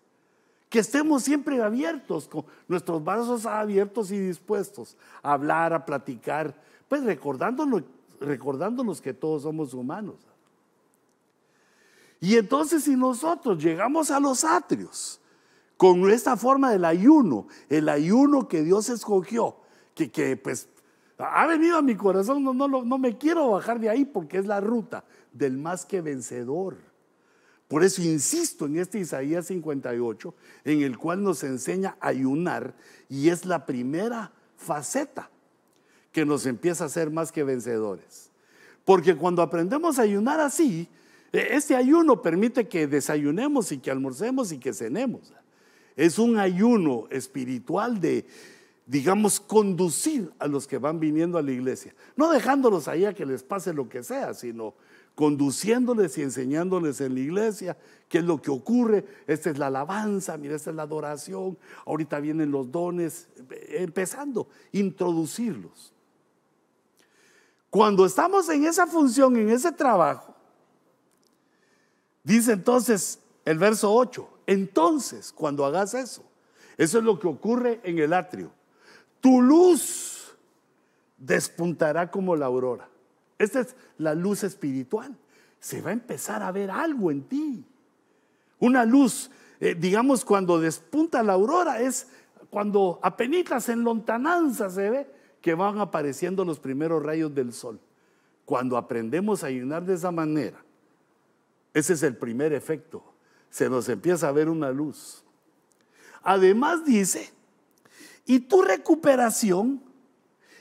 [0.68, 6.54] que estemos siempre abiertos, con nuestros brazos abiertos y dispuestos a hablar, a platicar,
[6.88, 7.82] pues recordándonos,
[8.20, 10.16] recordándonos que todos somos humanos.
[12.20, 15.20] Y entonces si nosotros llegamos a los atrios
[15.76, 19.56] con esta forma del ayuno, el ayuno que Dios escogió,
[19.94, 20.68] que, que pues
[21.18, 24.46] ha venido a mi corazón, no, no, no me quiero bajar de ahí porque es
[24.46, 26.76] la ruta del más que vencedor.
[27.68, 32.74] Por eso insisto en este Isaías 58, en el cual nos enseña a ayunar
[33.08, 35.30] y es la primera faceta
[36.12, 38.30] que nos empieza a ser más que vencedores.
[38.84, 40.88] Porque cuando aprendemos a ayunar así,
[41.32, 45.32] e, este ayuno permite que desayunemos y que almorcemos y que cenemos.
[45.96, 48.26] Es un ayuno espiritual de,
[48.86, 51.94] digamos, conducir a los que van viniendo a la iglesia.
[52.14, 54.74] No dejándolos ahí a que les pase lo que sea, sino
[55.16, 57.76] conduciéndoles y enseñándoles en la iglesia
[58.08, 59.04] qué es lo que ocurre.
[59.26, 61.58] Esta es la alabanza, mira, esta es la adoración.
[61.86, 63.28] Ahorita vienen los dones,
[63.70, 65.94] empezando, introducirlos.
[67.70, 70.34] Cuando estamos en esa función, en ese trabajo,
[72.22, 76.22] dice entonces el verso 8, entonces cuando hagas eso,
[76.76, 78.50] eso es lo que ocurre en el atrio,
[79.22, 80.36] tu luz
[81.16, 82.90] despuntará como la aurora.
[83.38, 85.16] Esta es la luz espiritual.
[85.60, 87.64] Se va a empezar a ver algo en ti.
[88.58, 92.08] Una luz, eh, digamos, cuando despunta la aurora, es
[92.50, 97.78] cuando apenas en lontananza se ve que van apareciendo los primeros rayos del sol.
[98.44, 100.64] Cuando aprendemos a ayunar de esa manera,
[101.74, 103.02] ese es el primer efecto.
[103.50, 105.24] Se nos empieza a ver una luz.
[106.22, 107.30] Además dice,
[108.24, 109.82] y tu recuperación,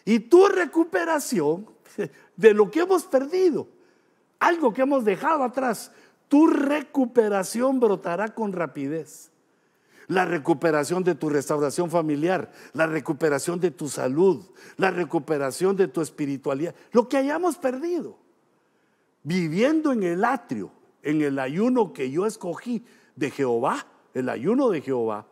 [0.03, 1.74] y tu recuperación
[2.35, 3.67] de lo que hemos perdido.
[4.39, 5.91] algo que hemos dejado atrás,
[6.27, 9.31] tu recuperación brotará con rapidez.
[10.07, 14.45] La recuperación de tu restauración familiar, la recuperación de tu salud,
[14.77, 18.17] la recuperación de tu espiritualidad, lo que hayamos perdido.
[19.23, 24.81] Viviendo en el atrio, en el ayuno que yo escogí de Jehová, el ayuno de
[24.81, 25.25] Jehová,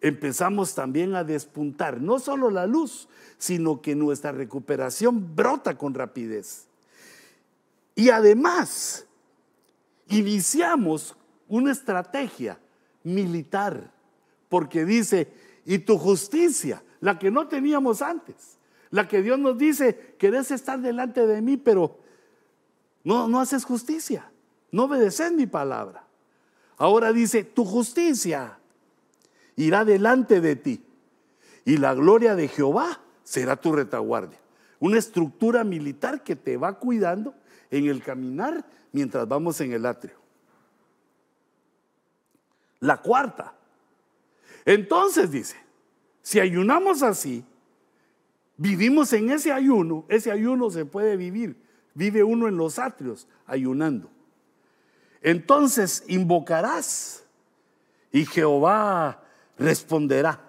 [0.00, 3.08] empezamos también a despuntar no solo la luz,
[3.38, 6.66] sino que nuestra recuperación brota con rapidez.
[7.94, 9.06] Y además,
[10.08, 11.16] iniciamos
[11.48, 12.58] una estrategia
[13.02, 13.90] militar,
[14.48, 15.32] porque dice,
[15.64, 18.58] y tu justicia, la que no teníamos antes,
[18.90, 21.98] la que Dios nos dice, querés estar delante de mí, pero
[23.04, 24.30] no, no haces justicia,
[24.72, 26.04] no obedeces mi palabra.
[26.76, 28.59] Ahora dice, tu justicia
[29.60, 30.82] irá delante de ti
[31.66, 34.40] y la gloria de Jehová será tu retaguardia.
[34.78, 37.34] Una estructura militar que te va cuidando
[37.70, 40.16] en el caminar mientras vamos en el atrio.
[42.80, 43.54] La cuarta.
[44.64, 45.56] Entonces dice,
[46.22, 47.44] si ayunamos así,
[48.56, 51.62] vivimos en ese ayuno, ese ayuno se puede vivir.
[51.92, 54.10] Vive uno en los atrios ayunando.
[55.20, 57.26] Entonces invocarás
[58.10, 59.22] y Jehová
[59.60, 60.40] responderá.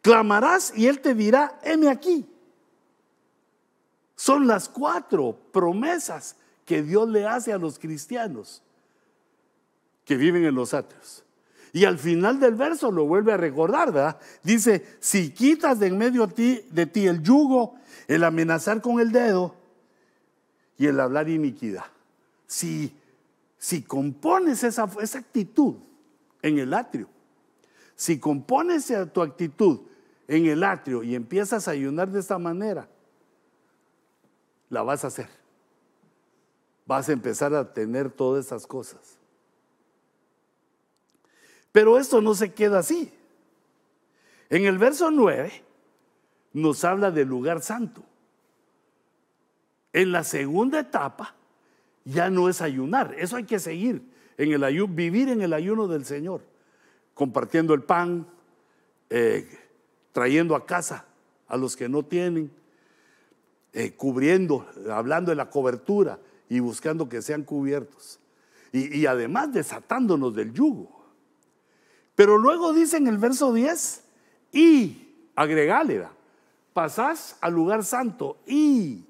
[0.00, 2.26] Clamarás y él te dirá, heme aquí.
[4.16, 8.62] Son las cuatro promesas que Dios le hace a los cristianos
[10.04, 11.24] que viven en los atrios.
[11.72, 14.18] Y al final del verso lo vuelve a recordar.
[14.42, 17.76] Dice, si quitas de en medio de ti el yugo,
[18.08, 19.54] el amenazar con el dedo
[20.76, 21.86] y el hablar iniquidad.
[22.46, 22.94] Si,
[23.58, 25.76] si compones esa, esa actitud
[26.42, 27.08] en el atrio,
[28.02, 29.78] si compones tu actitud
[30.26, 32.88] en el atrio y empiezas a ayunar de esta manera,
[34.70, 35.28] la vas a hacer.
[36.84, 39.18] Vas a empezar a tener todas esas cosas.
[41.70, 43.12] Pero esto no se queda así.
[44.50, 45.62] En el verso 9
[46.54, 48.02] nos habla del lugar santo.
[49.92, 51.36] En la segunda etapa
[52.04, 54.02] ya no es ayunar, eso hay que seguir
[54.38, 56.42] en el ayuno, vivir en el ayuno del Señor,
[57.14, 58.26] compartiendo el pan,
[59.10, 59.48] eh,
[60.12, 61.04] trayendo a casa
[61.48, 62.50] a los que no tienen,
[63.72, 68.18] eh, cubriendo, hablando de la cobertura y buscando que sean cubiertos.
[68.72, 71.04] Y, además desatándonos del yugo.
[72.14, 74.02] Pero luego dice en el verso 10,
[74.52, 76.06] y, agregale,
[76.72, 79.04] pasás al lugar santo y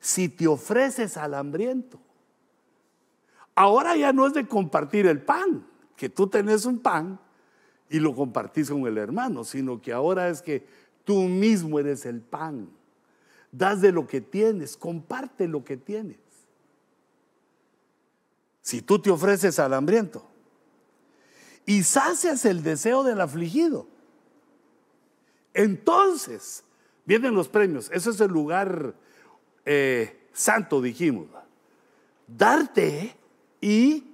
[0.00, 1.98] si te ofreces al hambriento.
[3.54, 5.66] Ahora ya no es de compartir el pan,
[5.96, 7.18] que tú tenés un pan
[7.88, 10.66] y lo compartís con el hermano, sino que ahora es que
[11.04, 12.68] tú mismo eres el pan.
[13.50, 16.18] Das de lo que tienes, comparte lo que tienes.
[18.62, 20.26] Si tú te ofreces al hambriento,
[21.66, 23.86] y sacias el deseo del afligido.
[25.54, 26.64] Entonces
[27.04, 27.90] vienen los premios.
[27.92, 28.94] Ese es el lugar
[29.64, 31.28] eh, santo, dijimos.
[32.26, 33.14] Darte
[33.60, 34.11] y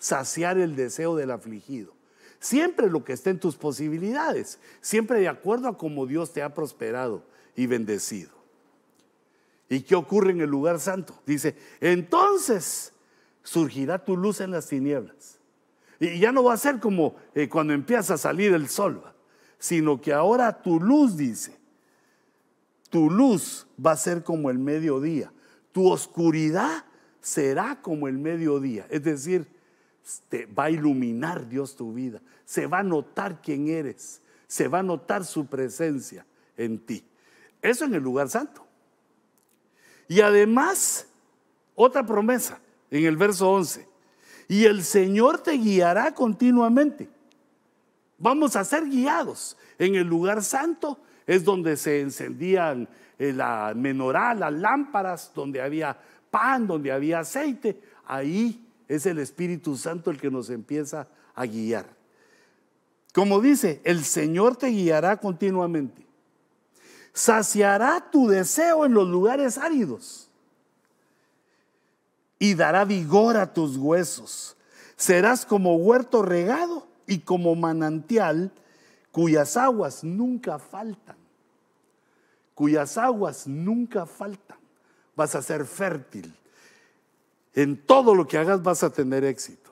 [0.00, 1.94] saciar el deseo del afligido.
[2.40, 6.52] Siempre lo que esté en tus posibilidades, siempre de acuerdo a cómo Dios te ha
[6.54, 7.22] prosperado
[7.54, 8.30] y bendecido.
[9.68, 11.22] ¿Y qué ocurre en el lugar santo?
[11.24, 12.92] Dice, entonces
[13.44, 15.38] surgirá tu luz en las tinieblas
[16.00, 19.02] y ya no va a ser como eh, cuando empieza a salir el sol,
[19.58, 21.58] sino que ahora tu luz, dice,
[22.88, 25.30] tu luz va a ser como el mediodía,
[25.72, 26.86] tu oscuridad
[27.20, 28.86] será como el mediodía.
[28.88, 29.46] Es decir,
[30.28, 34.80] te va a iluminar Dios tu vida, se va a notar quién eres, se va
[34.80, 37.04] a notar su presencia en ti.
[37.62, 38.66] Eso en el lugar santo.
[40.08, 41.06] Y además,
[41.74, 43.88] otra promesa en el verso 11
[44.48, 47.08] y el Señor te guiará continuamente.
[48.18, 49.56] Vamos a ser guiados.
[49.78, 55.96] En el lugar santo es donde se encendían eh, la menorá, las lámparas, donde había
[56.30, 57.80] pan, donde había aceite.
[58.04, 61.86] Ahí es el Espíritu Santo el que nos empieza a guiar.
[63.14, 66.04] Como dice, el Señor te guiará continuamente.
[67.12, 70.28] Saciará tu deseo en los lugares áridos
[72.40, 74.56] y dará vigor a tus huesos.
[74.96, 78.50] Serás como huerto regado y como manantial
[79.12, 81.16] cuyas aguas nunca faltan.
[82.56, 84.58] Cuyas aguas nunca faltan.
[85.14, 86.34] Vas a ser fértil.
[87.54, 89.70] En todo lo que hagas vas a tener éxito.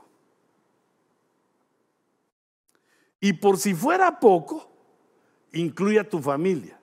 [3.21, 4.71] Y por si fuera poco,
[5.53, 6.79] incluye a tu familia.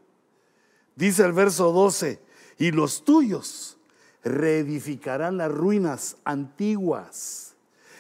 [0.96, 2.20] Dice el verso 12,
[2.58, 3.78] y los tuyos
[4.24, 7.56] reedificarán las ruinas antiguas,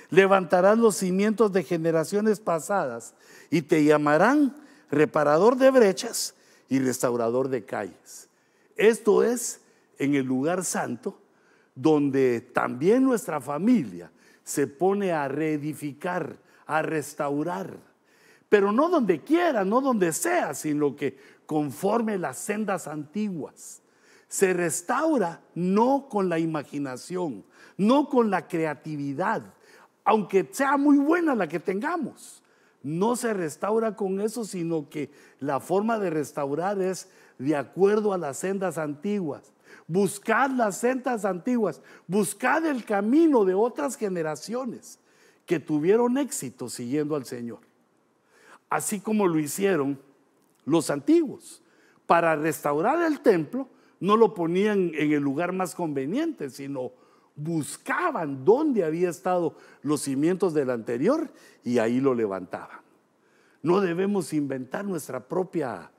[0.09, 3.13] levantarán los cimientos de generaciones pasadas
[3.49, 4.55] y te llamarán
[4.89, 6.35] reparador de brechas
[6.69, 8.29] y restaurador de calles.
[8.75, 9.61] Esto es
[9.97, 11.17] en el lugar santo,
[11.75, 14.11] donde también nuestra familia
[14.43, 17.77] se pone a reedificar, a restaurar,
[18.47, 23.81] pero no donde quiera, no donde sea, sino que conforme las sendas antiguas.
[24.27, 27.45] Se restaura no con la imaginación,
[27.77, 29.43] no con la creatividad,
[30.03, 32.41] aunque sea muy buena la que tengamos.
[32.83, 35.09] No se restaura con eso, sino que
[35.39, 37.09] la forma de restaurar es
[37.39, 39.54] de acuerdo a las sendas antiguas.
[39.87, 44.99] Buscad las sendas antiguas, buscad el camino de otras generaciones
[45.45, 47.59] que tuvieron éxito siguiendo al Señor.
[48.69, 49.99] Así como lo hicieron
[50.65, 51.61] los antiguos.
[52.07, 53.69] Para restaurar el templo
[53.99, 56.91] no lo ponían en el lugar más conveniente, sino
[57.35, 61.31] buscaban dónde había estado los cimientos del anterior
[61.63, 62.79] y ahí lo levantaban.
[63.61, 65.91] No debemos inventar nuestra propia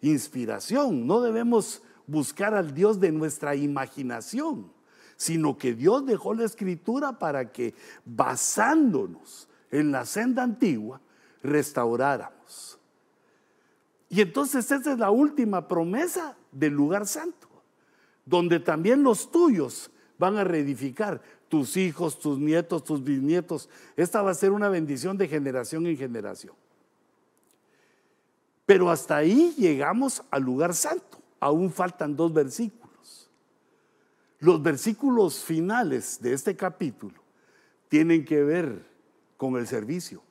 [0.00, 4.72] inspiración, no debemos buscar al Dios de nuestra imaginación,
[5.16, 11.00] sino que Dios dejó la escritura para que basándonos en la senda antigua,
[11.42, 12.78] restauráramos.
[14.08, 17.48] Y entonces esa es la última promesa del lugar santo,
[18.26, 23.68] donde también los tuyos van a reedificar, tus hijos, tus nietos, tus bisnietos.
[23.96, 26.54] Esta va a ser una bendición de generación en generación.
[28.66, 31.19] Pero hasta ahí llegamos al lugar santo.
[31.40, 33.30] Aún faltan dos versículos.
[34.38, 37.20] Los versículos finales de este capítulo
[37.88, 38.86] tienen que ver
[39.36, 40.22] con el servicio,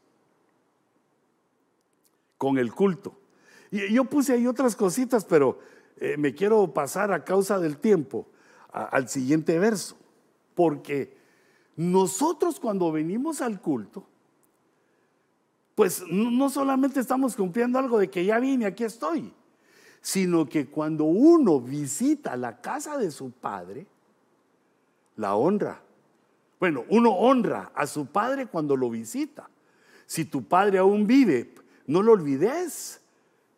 [2.38, 3.20] con el culto.
[3.72, 5.60] Y yo puse ahí otras cositas, pero
[5.98, 8.28] eh, me quiero pasar a causa del tiempo
[8.72, 9.98] al siguiente verso.
[10.56, 11.18] Porque
[11.76, 14.08] nosotros cuando venimos al culto,
[15.76, 19.34] pues no solamente estamos cumpliendo algo de que ya vine, aquí estoy,
[20.02, 23.86] sino que cuando uno visita la casa de su padre,
[25.16, 25.82] la honra.
[26.60, 29.50] Bueno, uno honra a su padre cuando lo visita.
[30.06, 31.54] Si tu padre aún vive,
[31.88, 33.02] no lo olvides.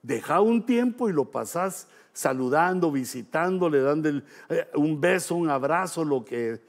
[0.01, 6.25] Deja un tiempo y lo pasas saludando, visitándole, dando eh, un beso, un abrazo, lo
[6.25, 6.59] que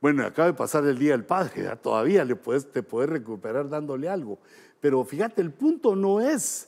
[0.00, 4.08] bueno, acaba de pasar el Día del Padre, todavía le puedes, te puedes recuperar dándole
[4.08, 4.38] algo.
[4.80, 6.67] Pero fíjate, el punto no es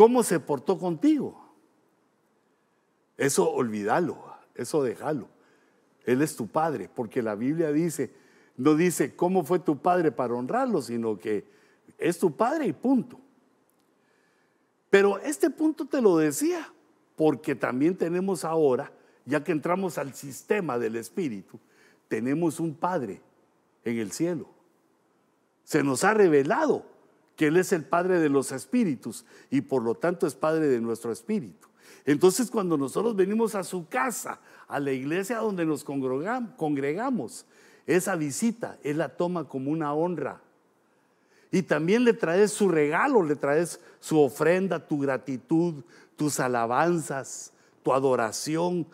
[0.00, 1.38] cómo se portó contigo.
[3.18, 4.16] Eso olvídalo,
[4.54, 5.28] eso déjalo.
[6.06, 8.10] Él es tu padre, porque la Biblia dice,
[8.56, 11.44] no dice cómo fue tu padre para honrarlo, sino que
[11.98, 13.20] es tu padre y punto.
[14.88, 16.72] Pero este punto te lo decía,
[17.14, 18.90] porque también tenemos ahora,
[19.26, 21.60] ya que entramos al sistema del Espíritu,
[22.08, 23.20] tenemos un Padre
[23.84, 24.48] en el cielo.
[25.62, 26.86] Se nos ha revelado
[27.40, 30.78] que Él es el Padre de los espíritus y por lo tanto es Padre de
[30.78, 31.68] nuestro espíritu.
[32.04, 37.46] Entonces cuando nosotros venimos a su casa, a la iglesia donde nos congregamos,
[37.86, 40.42] esa visita Él la toma como una honra.
[41.50, 45.82] Y también le traes su regalo, le traes su ofrenda, tu gratitud,
[46.16, 48.86] tus alabanzas, tu adoración,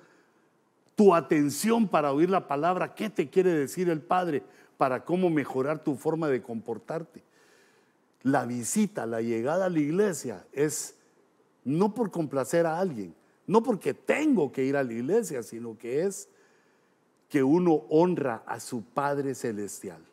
[0.94, 4.44] tu atención para oír la palabra, qué te quiere decir el Padre,
[4.76, 7.25] para cómo mejorar tu forma de comportarte.
[8.26, 10.96] La visita, la llegada a la iglesia es
[11.62, 13.14] no por complacer a alguien,
[13.46, 16.28] no porque tengo que ir a la iglesia, sino que es
[17.28, 20.04] que uno honra a su Padre Celestial.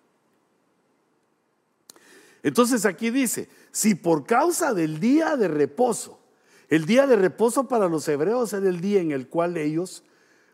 [2.44, 6.20] Entonces aquí dice, si por causa del día de reposo,
[6.70, 10.04] el día de reposo para los hebreos era el día en el cual ellos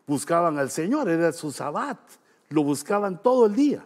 [0.08, 2.00] buscaban al Señor, era su sabbat,
[2.48, 3.86] lo buscaban todo el día.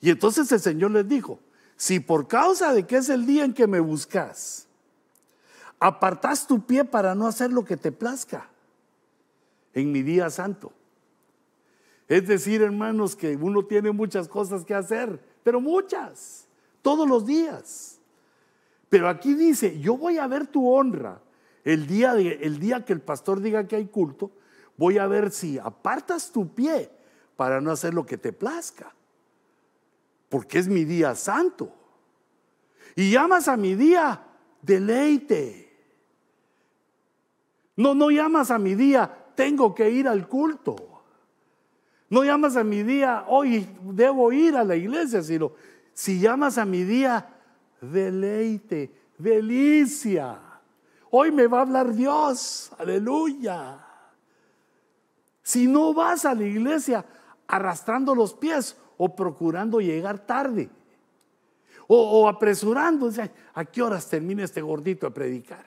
[0.00, 1.38] Y entonces el Señor les dijo,
[1.76, 4.66] si por causa de que es el día en que me buscas,
[5.78, 8.48] apartas tu pie para no hacer lo que te plazca
[9.72, 10.72] en mi día santo.
[12.08, 16.46] Es decir, hermanos, que uno tiene muchas cosas que hacer, pero muchas,
[16.82, 17.98] todos los días.
[18.88, 21.20] Pero aquí dice, yo voy a ver tu honra
[21.64, 24.30] el día, el día que el pastor diga que hay culto,
[24.76, 26.90] voy a ver si apartas tu pie
[27.36, 28.94] para no hacer lo que te plazca,
[30.34, 31.72] porque es mi día santo.
[32.96, 34.20] Y llamas a mi día
[34.60, 35.72] deleite.
[37.76, 41.04] No, no llamas a mi día, tengo que ir al culto.
[42.10, 45.52] No llamas a mi día, hoy debo ir a la iglesia, sino
[45.92, 47.28] si llamas a mi día,
[47.80, 50.36] deleite, delicia.
[51.12, 53.86] Hoy me va a hablar Dios, aleluya.
[55.44, 57.04] Si no vas a la iglesia
[57.46, 60.70] arrastrando los pies o procurando llegar tarde
[61.86, 63.10] o, apresurando,
[63.54, 65.66] ¿a qué horas termina este gordito a predicar?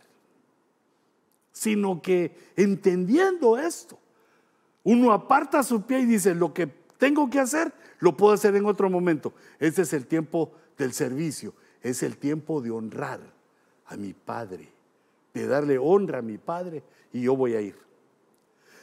[1.51, 3.97] Sino que entendiendo esto,
[4.83, 6.67] uno aparta su pie y dice, lo que
[6.97, 9.33] tengo que hacer, lo puedo hacer en otro momento.
[9.59, 13.19] Ese es el tiempo del servicio, es el tiempo de honrar
[13.85, 14.69] a mi Padre,
[15.33, 17.75] de darle honra a mi Padre y yo voy a ir.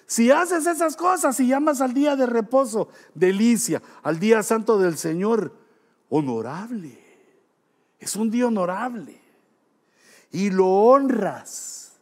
[0.07, 4.99] Si haces esas cosas y llamas al día de reposo, delicia, al día santo del
[4.99, 5.55] Señor,
[6.11, 6.99] honorable.
[7.99, 9.21] Es un día honorable.
[10.31, 11.95] Y lo honras,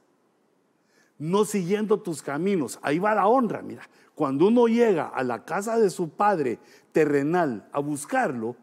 [1.18, 2.78] no siguiendo tus caminos.
[2.82, 3.88] Ahí va la honra, mira.
[4.14, 6.58] Cuando uno llega a la casa de su padre
[6.92, 8.56] terrenal a buscarlo,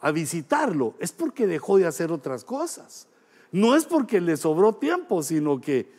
[0.00, 3.08] a visitarlo, es porque dejó de hacer otras cosas.
[3.50, 5.90] No es porque le sobró tiempo, sino que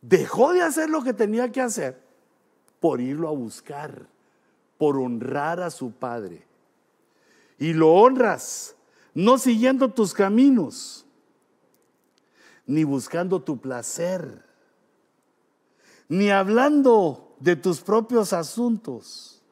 [0.00, 2.00] dejó de hacer lo que tenía que hacer
[2.80, 4.06] por irlo a buscar,
[4.76, 6.46] por honrar a su padre.
[7.58, 8.76] Y lo honras,
[9.14, 11.04] no siguiendo tus caminos,
[12.66, 14.44] ni buscando tu placer,
[16.08, 19.42] ni hablando de tus propios asuntos.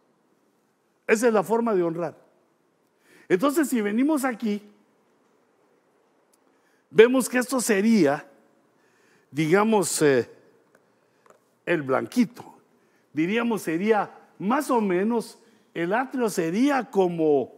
[1.06, 2.16] Esa es la forma de honrar.
[3.28, 4.62] Entonces, si venimos aquí,
[6.90, 8.28] vemos que esto sería,
[9.30, 10.30] digamos, eh,
[11.66, 12.54] el blanquito.
[13.12, 15.38] Diríamos, sería más o menos,
[15.74, 17.52] el atrio sería como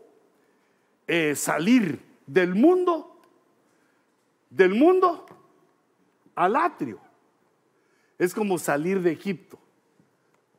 [1.07, 3.21] eh, salir del mundo,
[4.51, 5.27] del mundo
[6.35, 7.01] al atrio.
[8.19, 9.59] Es como salir de Egipto.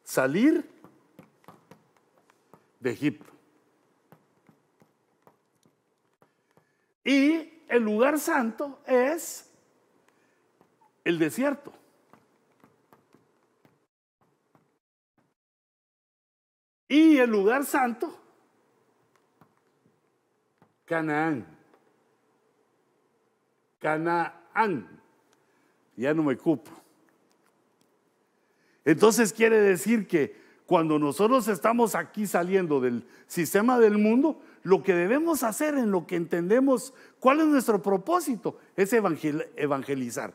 [0.03, 0.69] Salir
[2.79, 3.31] de Egipto.
[7.03, 9.49] Y el lugar santo es
[11.03, 11.73] el desierto.
[16.89, 18.19] Y el lugar santo,
[20.85, 21.45] Canaán.
[23.79, 24.99] Canaán.
[25.95, 26.71] Ya no me cupo.
[28.83, 30.35] Entonces quiere decir que
[30.65, 36.07] cuando nosotros estamos aquí saliendo del sistema del mundo, lo que debemos hacer en lo
[36.07, 40.33] que entendemos cuál es nuestro propósito es evangelizar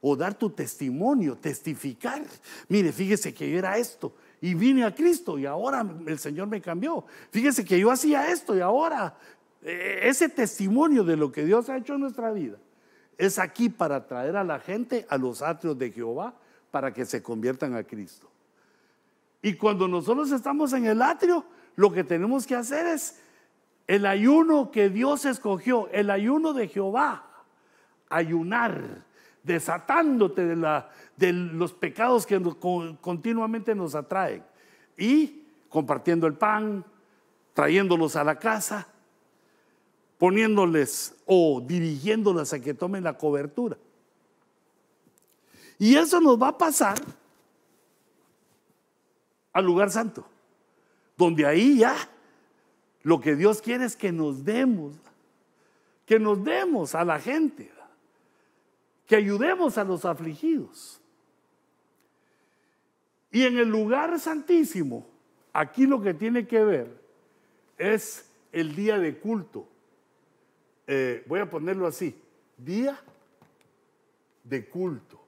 [0.00, 2.24] o dar tu testimonio, testificar.
[2.68, 6.60] Mire, fíjese que yo era esto y vine a Cristo y ahora el Señor me
[6.60, 7.06] cambió.
[7.30, 9.16] Fíjese que yo hacía esto y ahora
[9.62, 12.58] eh, ese testimonio de lo que Dios ha hecho en nuestra vida
[13.16, 16.34] es aquí para traer a la gente a los atrios de Jehová
[16.72, 18.28] para que se conviertan a Cristo.
[19.42, 21.44] Y cuando nosotros estamos en el atrio,
[21.76, 23.20] lo que tenemos que hacer es
[23.86, 27.44] el ayuno que Dios escogió, el ayuno de Jehová,
[28.08, 29.04] ayunar,
[29.42, 32.40] desatándote de, la, de los pecados que
[33.00, 34.44] continuamente nos atraen
[34.96, 36.84] y compartiendo el pan,
[37.54, 38.86] trayéndolos a la casa,
[40.18, 43.76] poniéndoles o dirigiéndolas a que tomen la cobertura.
[45.78, 46.96] Y eso nos va a pasar
[49.52, 50.24] al lugar santo,
[51.16, 51.96] donde ahí ya
[53.02, 54.94] lo que Dios quiere es que nos demos,
[56.06, 57.72] que nos demos a la gente,
[59.12, 60.98] que ayudemos a los afligidos.
[63.30, 65.06] Y en el lugar santísimo,
[65.52, 66.98] aquí lo que tiene que ver
[67.76, 69.68] es el día de culto.
[70.86, 72.18] Eh, voy a ponerlo así,
[72.56, 72.98] día
[74.44, 75.20] de culto.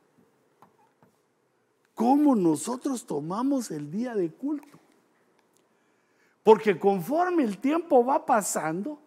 [1.95, 4.79] ¿Cómo nosotros tomamos el día de culto?
[6.43, 8.99] Porque conforme el tiempo va pasando,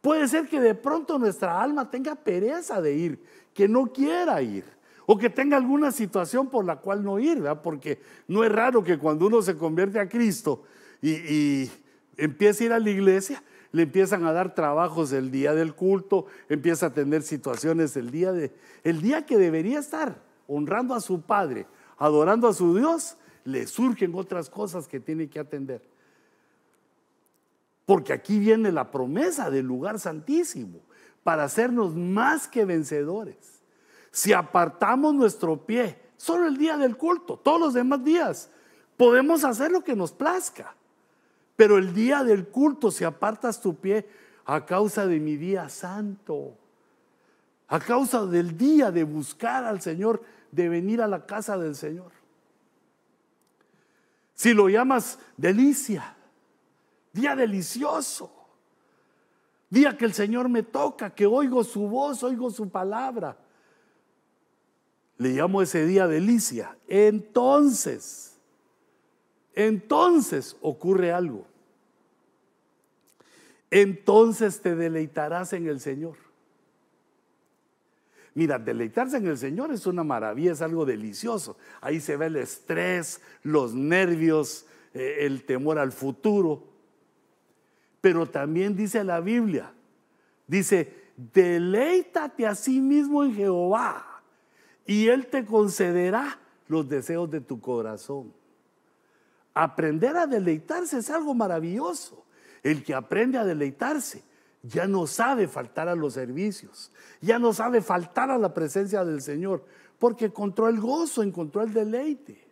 [0.00, 3.22] puede ser que de pronto nuestra alma tenga pereza de ir,
[3.54, 4.64] que no quiera ir,
[5.06, 7.62] o que tenga alguna situación por la cual no ir, ¿verdad?
[7.62, 10.62] porque no es raro que cuando uno se convierte a Cristo
[11.02, 11.70] y, y
[12.16, 13.42] empieza a ir a la iglesia,
[13.72, 18.32] le empiezan a dar trabajos el día del culto, empieza a tener situaciones el día
[18.32, 21.66] de el día que debería estar honrando a su padre,
[21.98, 25.82] adorando a su Dios, le surgen otras cosas que tiene que atender.
[27.90, 30.78] Porque aquí viene la promesa del lugar santísimo
[31.24, 33.64] para hacernos más que vencedores.
[34.12, 38.48] Si apartamos nuestro pie, solo el día del culto, todos los demás días,
[38.96, 40.76] podemos hacer lo que nos plazca.
[41.56, 44.08] Pero el día del culto, si apartas tu pie
[44.44, 46.56] a causa de mi día santo,
[47.66, 50.22] a causa del día de buscar al Señor,
[50.52, 52.12] de venir a la casa del Señor.
[54.36, 56.14] Si lo llamas delicia,
[57.12, 58.32] día delicioso,
[59.68, 63.36] día que el Señor me toca, que oigo su voz, oigo su palabra.
[65.18, 66.76] Le llamo ese día delicia.
[66.88, 68.38] Entonces,
[69.54, 71.46] entonces ocurre algo.
[73.70, 76.16] Entonces te deleitarás en el Señor.
[78.34, 81.56] Mira, deleitarse en el Señor es una maravilla, es algo delicioso.
[81.80, 86.69] Ahí se ve el estrés, los nervios, eh, el temor al futuro.
[88.00, 89.72] Pero también dice la Biblia,
[90.46, 94.22] dice, deleítate a sí mismo en Jehová
[94.86, 98.32] y Él te concederá los deseos de tu corazón.
[99.52, 102.24] Aprender a deleitarse es algo maravilloso.
[102.62, 104.22] El que aprende a deleitarse
[104.62, 109.22] ya no sabe faltar a los servicios, ya no sabe faltar a la presencia del
[109.22, 109.64] Señor,
[109.98, 112.46] porque encontró el gozo, encontró el deleite.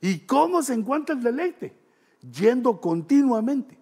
[0.00, 1.76] ¿Y cómo se encuentra el deleite?
[2.20, 3.81] Yendo continuamente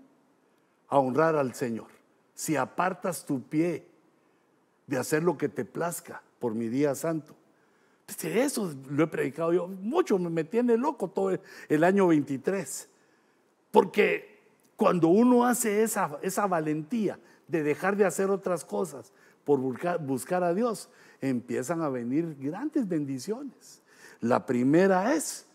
[0.90, 1.88] a honrar al Señor.
[2.34, 3.86] Si apartas tu pie
[4.86, 7.36] de hacer lo que te plazca por mi día santo.
[8.22, 9.68] Eso lo he predicado yo.
[9.68, 11.38] Mucho me tiene loco todo
[11.68, 12.88] el año 23.
[13.70, 14.40] Porque
[14.74, 19.12] cuando uno hace esa, esa valentía de dejar de hacer otras cosas
[19.44, 20.88] por buscar, buscar a Dios,
[21.20, 23.80] empiezan a venir grandes bendiciones.
[24.20, 25.46] La primera es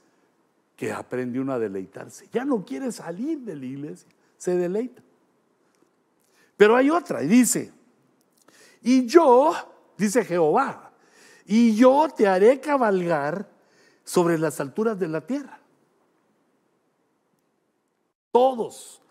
[0.78, 2.30] que aprende uno a deleitarse.
[2.32, 4.08] Ya no quiere salir de la iglesia,
[4.38, 5.02] se deleita.
[6.58, 7.74] Pero hay otra, y dice,
[8.82, 9.54] y yo,
[9.98, 10.92] dice Jehová,
[11.46, 13.50] y yo te haré cabalgar
[14.04, 15.60] sobre las alturas de la tierra.
[18.32, 19.02] Todos,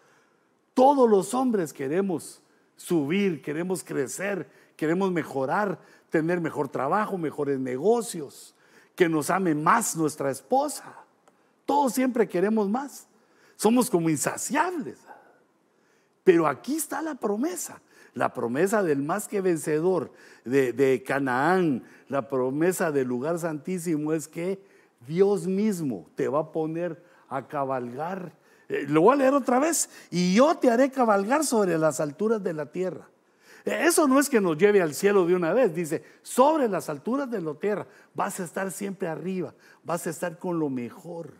[0.74, 2.40] todos los hombres queremos
[2.76, 5.78] subir, queremos crecer, queremos mejorar,
[6.10, 8.54] tener mejor trabajo, mejores negocios,
[8.94, 10.94] que nos ame más nuestra esposa.
[11.66, 13.06] Todos siempre queremos más.
[13.56, 14.98] Somos como insaciables.
[16.24, 17.80] Pero aquí está la promesa,
[18.14, 20.10] la promesa del más que vencedor
[20.44, 24.58] de, Canaán, la promesa del lugar santísimo es que
[25.06, 28.32] Dios mismo te va a poner a cabalgar.
[28.68, 29.90] Eh, lo voy a leer otra vez.
[30.10, 33.06] Y yo te haré cabalgar sobre las alturas de la tierra.
[33.64, 37.30] Eso no es que nos lleve al cielo de una vez, dice, sobre las alturas
[37.30, 41.30] de la tierra vas a estar siempre arriba, vas a estar con lo mejor.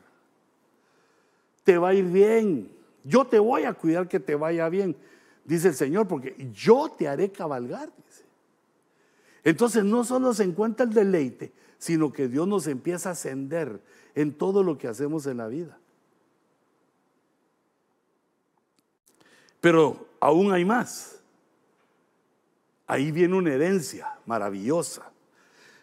[1.65, 2.71] Te va a ir bien.
[3.05, 4.97] Yo te voy a cuidar que te vaya bien,
[5.45, 7.91] dice el Señor, porque yo te haré cabalgar.
[9.45, 13.83] Entonces no solo se encuentra el deleite, sino que Dios nos empieza a ascender
[14.15, 15.79] en todo lo que hacemos en la vida.
[19.61, 21.21] Pero aún hay más.
[22.87, 25.11] Ahí viene una herencia maravillosa.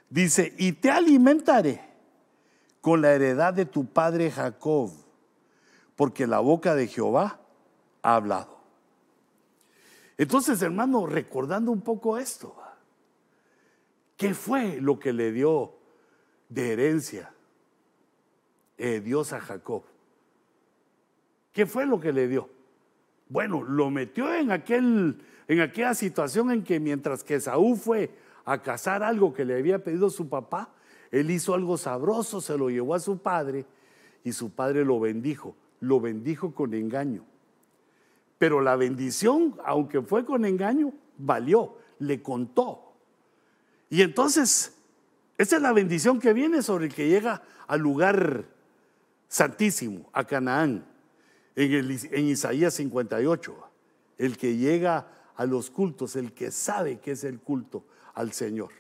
[0.09, 1.81] Dice, y te alimentaré
[2.81, 4.91] con la heredad de tu padre Jacob
[6.01, 7.39] porque la boca de Jehová
[8.01, 8.57] ha hablado.
[10.17, 12.55] Entonces, hermano, recordando un poco esto,
[14.17, 15.75] ¿qué fue lo que le dio
[16.49, 17.31] de herencia
[18.79, 19.83] eh, Dios a Jacob?
[21.51, 22.49] ¿Qué fue lo que le dio?
[23.29, 28.09] Bueno, lo metió en, aquel, en aquella situación en que mientras que Saúl fue
[28.43, 30.73] a cazar algo que le había pedido su papá,
[31.11, 33.67] él hizo algo sabroso, se lo llevó a su padre
[34.23, 37.25] y su padre lo bendijo lo bendijo con engaño.
[38.37, 42.93] Pero la bendición, aunque fue con engaño, valió, le contó.
[43.89, 44.77] Y entonces,
[45.37, 48.45] esa es la bendición que viene sobre el que llega al lugar
[49.27, 50.85] santísimo, a Canaán,
[51.55, 53.55] en, Isaías 58.
[54.17, 58.71] El que llega a los cultos, el que sabe que es el culto al Señor.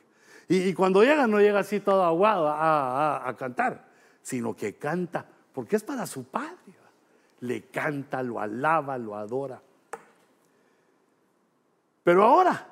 [0.47, 3.87] Y, cuando llega, no llega así todo aguado a cantar,
[4.21, 6.80] sino que canta, porque es para su Padre
[7.41, 9.61] le canta, lo alaba, lo adora.
[12.03, 12.67] Pero ahora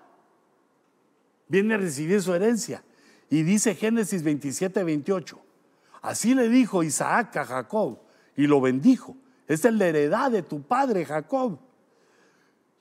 [1.47, 2.83] viene a recibir su herencia
[3.29, 5.39] y dice Génesis 27, 28.
[6.01, 7.99] Así le dijo Isaac a Jacob
[8.35, 9.15] y lo bendijo.
[9.47, 11.59] Esta es la heredad de tu padre Jacob.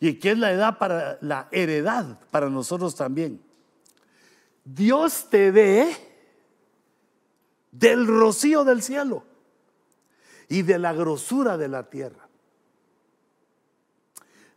[0.00, 3.40] ¿Y qué es la heredad para la heredad para nosotros también?
[4.64, 5.96] Dios te dé
[7.72, 9.24] del rocío del cielo
[10.48, 12.28] y de la grosura de la tierra.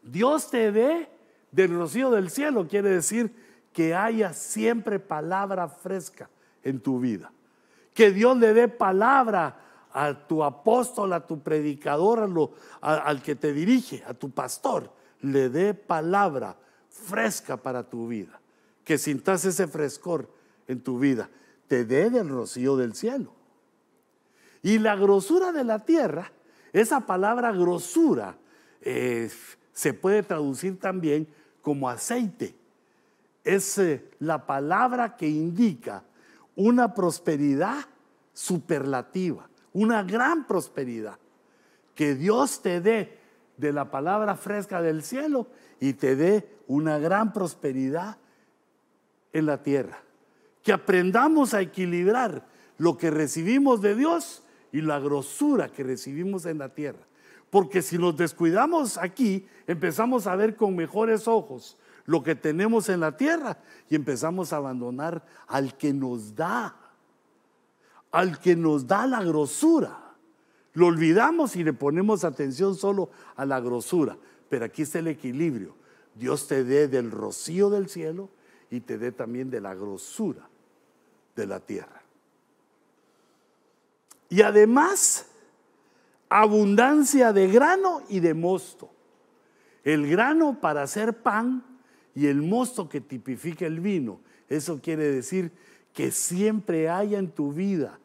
[0.01, 1.09] Dios te dé
[1.51, 3.33] del rocío del cielo, quiere decir
[3.73, 6.29] que haya siempre palabra fresca
[6.63, 7.31] en tu vida.
[7.93, 9.59] Que Dios le dé palabra
[9.93, 14.91] a tu apóstol, a tu predicador, al que te dirige, a tu pastor.
[15.21, 16.57] Le dé palabra
[16.89, 18.39] fresca para tu vida.
[18.83, 20.29] Que sintas ese frescor
[20.67, 21.29] en tu vida.
[21.67, 23.33] Te dé del rocío del cielo.
[24.63, 26.31] Y la grosura de la tierra,
[26.73, 28.37] esa palabra grosura
[28.81, 29.29] eh,
[29.73, 31.27] se puede traducir también
[31.61, 32.55] como aceite.
[33.43, 36.03] Es eh, la palabra que indica
[36.55, 37.85] una prosperidad
[38.33, 41.17] superlativa, una gran prosperidad.
[41.95, 43.17] Que Dios te dé
[43.57, 45.47] de la palabra fresca del cielo
[45.79, 48.17] y te dé una gran prosperidad
[49.33, 50.03] en la tierra.
[50.63, 52.45] Que aprendamos a equilibrar
[52.77, 57.05] lo que recibimos de Dios y la grosura que recibimos en la tierra.
[57.49, 62.99] Porque si nos descuidamos aquí, empezamos a ver con mejores ojos lo que tenemos en
[63.01, 63.57] la tierra
[63.89, 66.75] y empezamos a abandonar al que nos da,
[68.11, 70.15] al que nos da la grosura.
[70.73, 74.17] Lo olvidamos y le ponemos atención solo a la grosura.
[74.49, 75.75] Pero aquí está el equilibrio.
[76.15, 78.29] Dios te dé del rocío del cielo
[78.69, 80.47] y te dé también de la grosura
[81.35, 82.00] de la tierra.
[84.31, 85.25] Y además,
[86.29, 88.89] abundancia de grano y de mosto.
[89.83, 91.65] El grano para hacer pan
[92.15, 94.21] y el mosto que tipifica el vino.
[94.47, 95.51] Eso quiere decir
[95.91, 97.99] que siempre haya en tu vida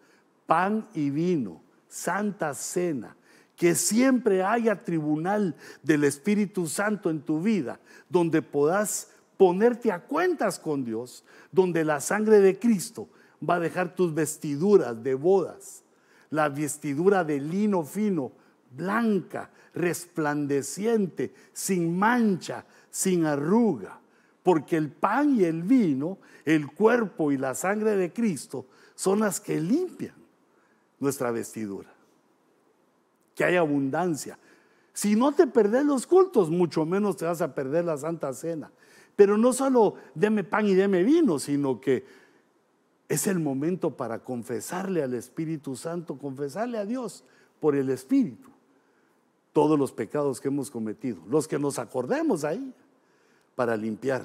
[0.46, 3.16] pan y vino, santa cena,
[3.54, 5.54] que siempre haya tribunal
[5.84, 12.00] del Espíritu Santo en tu vida, donde puedas ponerte a cuentas con Dios, donde la
[12.00, 13.08] sangre de Cristo
[13.48, 15.84] va a dejar tus vestiduras de bodas,
[16.30, 18.32] la vestidura de lino fino,
[18.76, 24.00] blanca, resplandeciente, sin mancha, sin arruga,
[24.42, 29.40] porque el pan y el vino, el cuerpo y la sangre de Cristo son las
[29.40, 30.14] que limpian
[30.98, 31.92] nuestra vestidura.
[33.34, 34.38] Que hay abundancia.
[34.92, 38.70] Si no te perdés los cultos, mucho menos te vas a perder la Santa Cena.
[39.14, 42.04] Pero no solo deme pan y deme vino, sino que
[43.08, 47.24] es el momento para confesarle al Espíritu Santo, confesarle a Dios
[47.60, 48.50] por el Espíritu
[49.52, 52.74] todos los pecados que hemos cometido, los que nos acordemos ahí,
[53.54, 54.22] para limpiar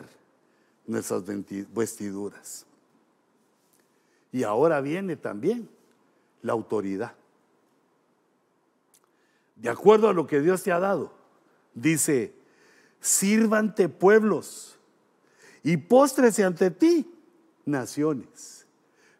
[0.86, 1.24] nuestras
[1.74, 2.66] vestiduras.
[4.32, 5.70] Y ahora viene también
[6.42, 7.14] la autoridad.
[9.56, 11.14] De acuerdo a lo que Dios te ha dado,
[11.74, 12.34] dice,
[13.00, 14.78] sírvante pueblos
[15.64, 17.10] y póstrese ante ti
[17.66, 18.61] naciones.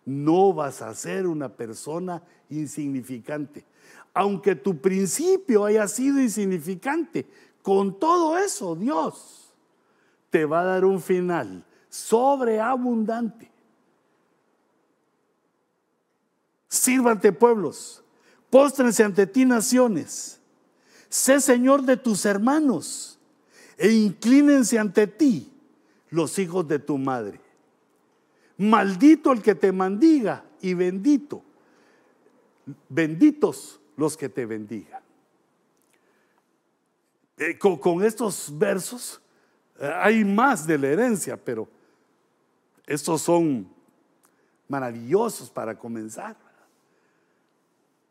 [0.06, 3.66] No vas a ser una persona insignificante
[4.14, 7.26] aunque tu principio haya sido insignificante,
[7.62, 9.54] con todo eso Dios
[10.30, 13.50] te va a dar un final sobreabundante.
[16.68, 18.04] Sírvate pueblos,
[18.50, 20.40] póstrense ante ti naciones,
[21.10, 23.20] sé Señor de tus hermanos
[23.78, 25.52] e inclínense ante ti
[26.10, 27.40] los hijos de tu madre.
[28.62, 31.44] Maldito el que te mandiga y bendito,
[32.90, 35.02] benditos los que te bendigan.
[37.38, 39.20] Eh, con, estos versos
[39.80, 41.68] eh, hay más de la herencia, pero
[42.86, 43.68] estos son
[44.68, 46.38] maravillosos para comenzar.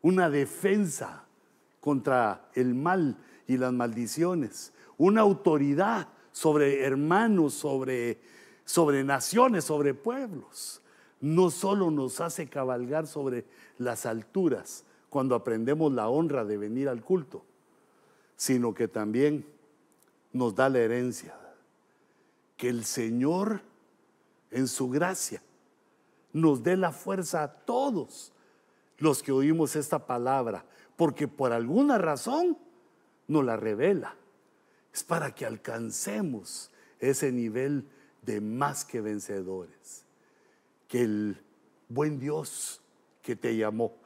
[0.01, 1.23] Una defensa
[1.79, 3.15] contra el mal
[3.47, 8.19] y las maldiciones, una autoridad sobre hermanos, sobre,
[8.71, 10.81] sobre naciones, sobre pueblos.
[11.19, 13.45] No solo nos hace cabalgar sobre
[13.77, 17.43] las alturas, cuando aprendemos la honra de venir al culto,
[18.37, 19.45] sino que también
[20.31, 21.35] nos da la herencia.
[22.55, 23.59] Que el Señor,
[24.51, 25.41] en su gracia,
[26.31, 28.31] nos dé la fuerza a todos
[28.99, 30.63] los que oímos esta palabra,
[30.95, 32.57] porque por alguna razón
[33.27, 34.15] nos la revela.
[34.93, 37.85] Es para que alcancemos ese nivel
[38.21, 40.05] de más que vencedores.
[40.87, 41.41] Que el
[41.89, 42.81] buen Dios
[43.21, 44.01] que te llamó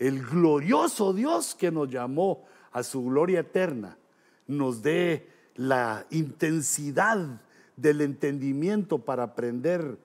[0.00, 3.98] el glorioso Dios que nos llamó a su gloria eterna,
[4.46, 7.42] nos dé la intensidad
[7.76, 9.98] del entendimiento para aprender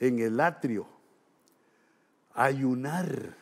[0.00, 0.86] en el atrio,
[2.32, 3.36] ayunar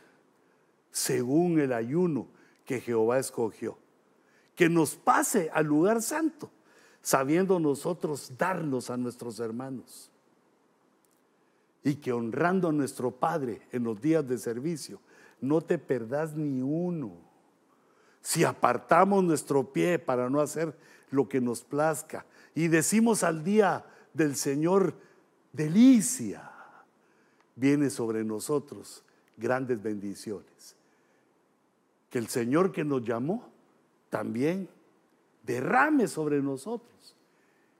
[0.90, 2.26] según el ayuno
[2.66, 3.78] que Jehová escogió,
[4.56, 6.50] que nos pase al lugar santo,
[7.02, 10.10] sabiendo nosotros darnos a nuestros hermanos,
[11.82, 15.00] y que honrando a nuestro Padre en los días de servicio,
[15.40, 17.12] no te perdás ni uno.
[18.20, 20.76] Si apartamos nuestro pie para no hacer
[21.10, 24.94] lo que nos plazca y decimos al día del Señor,
[25.52, 26.50] delicia,
[27.56, 29.02] viene sobre nosotros
[29.36, 30.76] grandes bendiciones.
[32.10, 33.48] Que el Señor que nos llamó
[34.10, 34.68] también
[35.52, 37.16] derrame sobre nosotros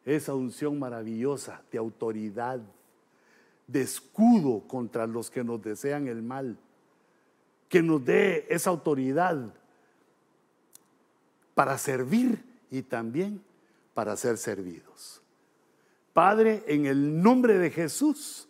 [0.04, 2.60] esa unción maravillosa de autoridad,
[3.66, 6.58] de escudo contra los que nos desean el mal
[7.70, 9.54] que nos dé esa autoridad
[11.54, 13.40] para servir y también
[13.94, 15.22] para ser servidos.
[16.12, 18.48] Padre, en el nombre de Jesús,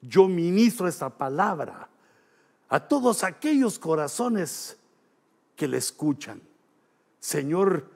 [0.00, 1.88] yo ministro esta palabra
[2.70, 4.78] a todos aquellos corazones
[5.54, 6.40] que le escuchan,
[7.20, 7.90] Señor,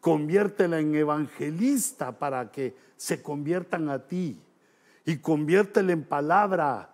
[0.00, 4.40] conviértela en evangelista para que se conviertan a ti
[5.04, 6.90] y conviértela en palabra,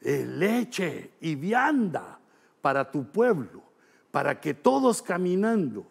[0.00, 2.18] eh, leche y vianda
[2.60, 3.62] para tu pueblo,
[4.10, 5.86] para que todos caminando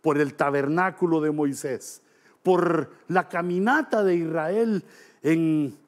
[0.00, 2.02] por el tabernáculo de Moisés,
[2.42, 4.84] por la caminata de Israel
[5.22, 5.78] en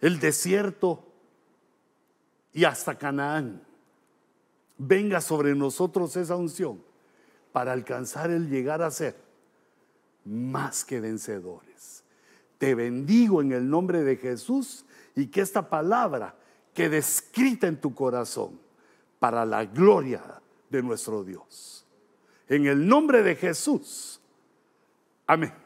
[0.00, 1.04] el desierto
[2.54, 3.62] y hasta Canaán,
[4.78, 6.91] venga sobre nosotros esa unción
[7.52, 9.16] para alcanzar el llegar a ser
[10.24, 12.02] más que vencedores.
[12.58, 14.84] Te bendigo en el nombre de Jesús
[15.14, 16.34] y que esta palabra
[16.74, 18.58] quede escrita en tu corazón
[19.18, 20.22] para la gloria
[20.70, 21.86] de nuestro Dios.
[22.48, 24.20] En el nombre de Jesús.
[25.26, 25.61] Amén.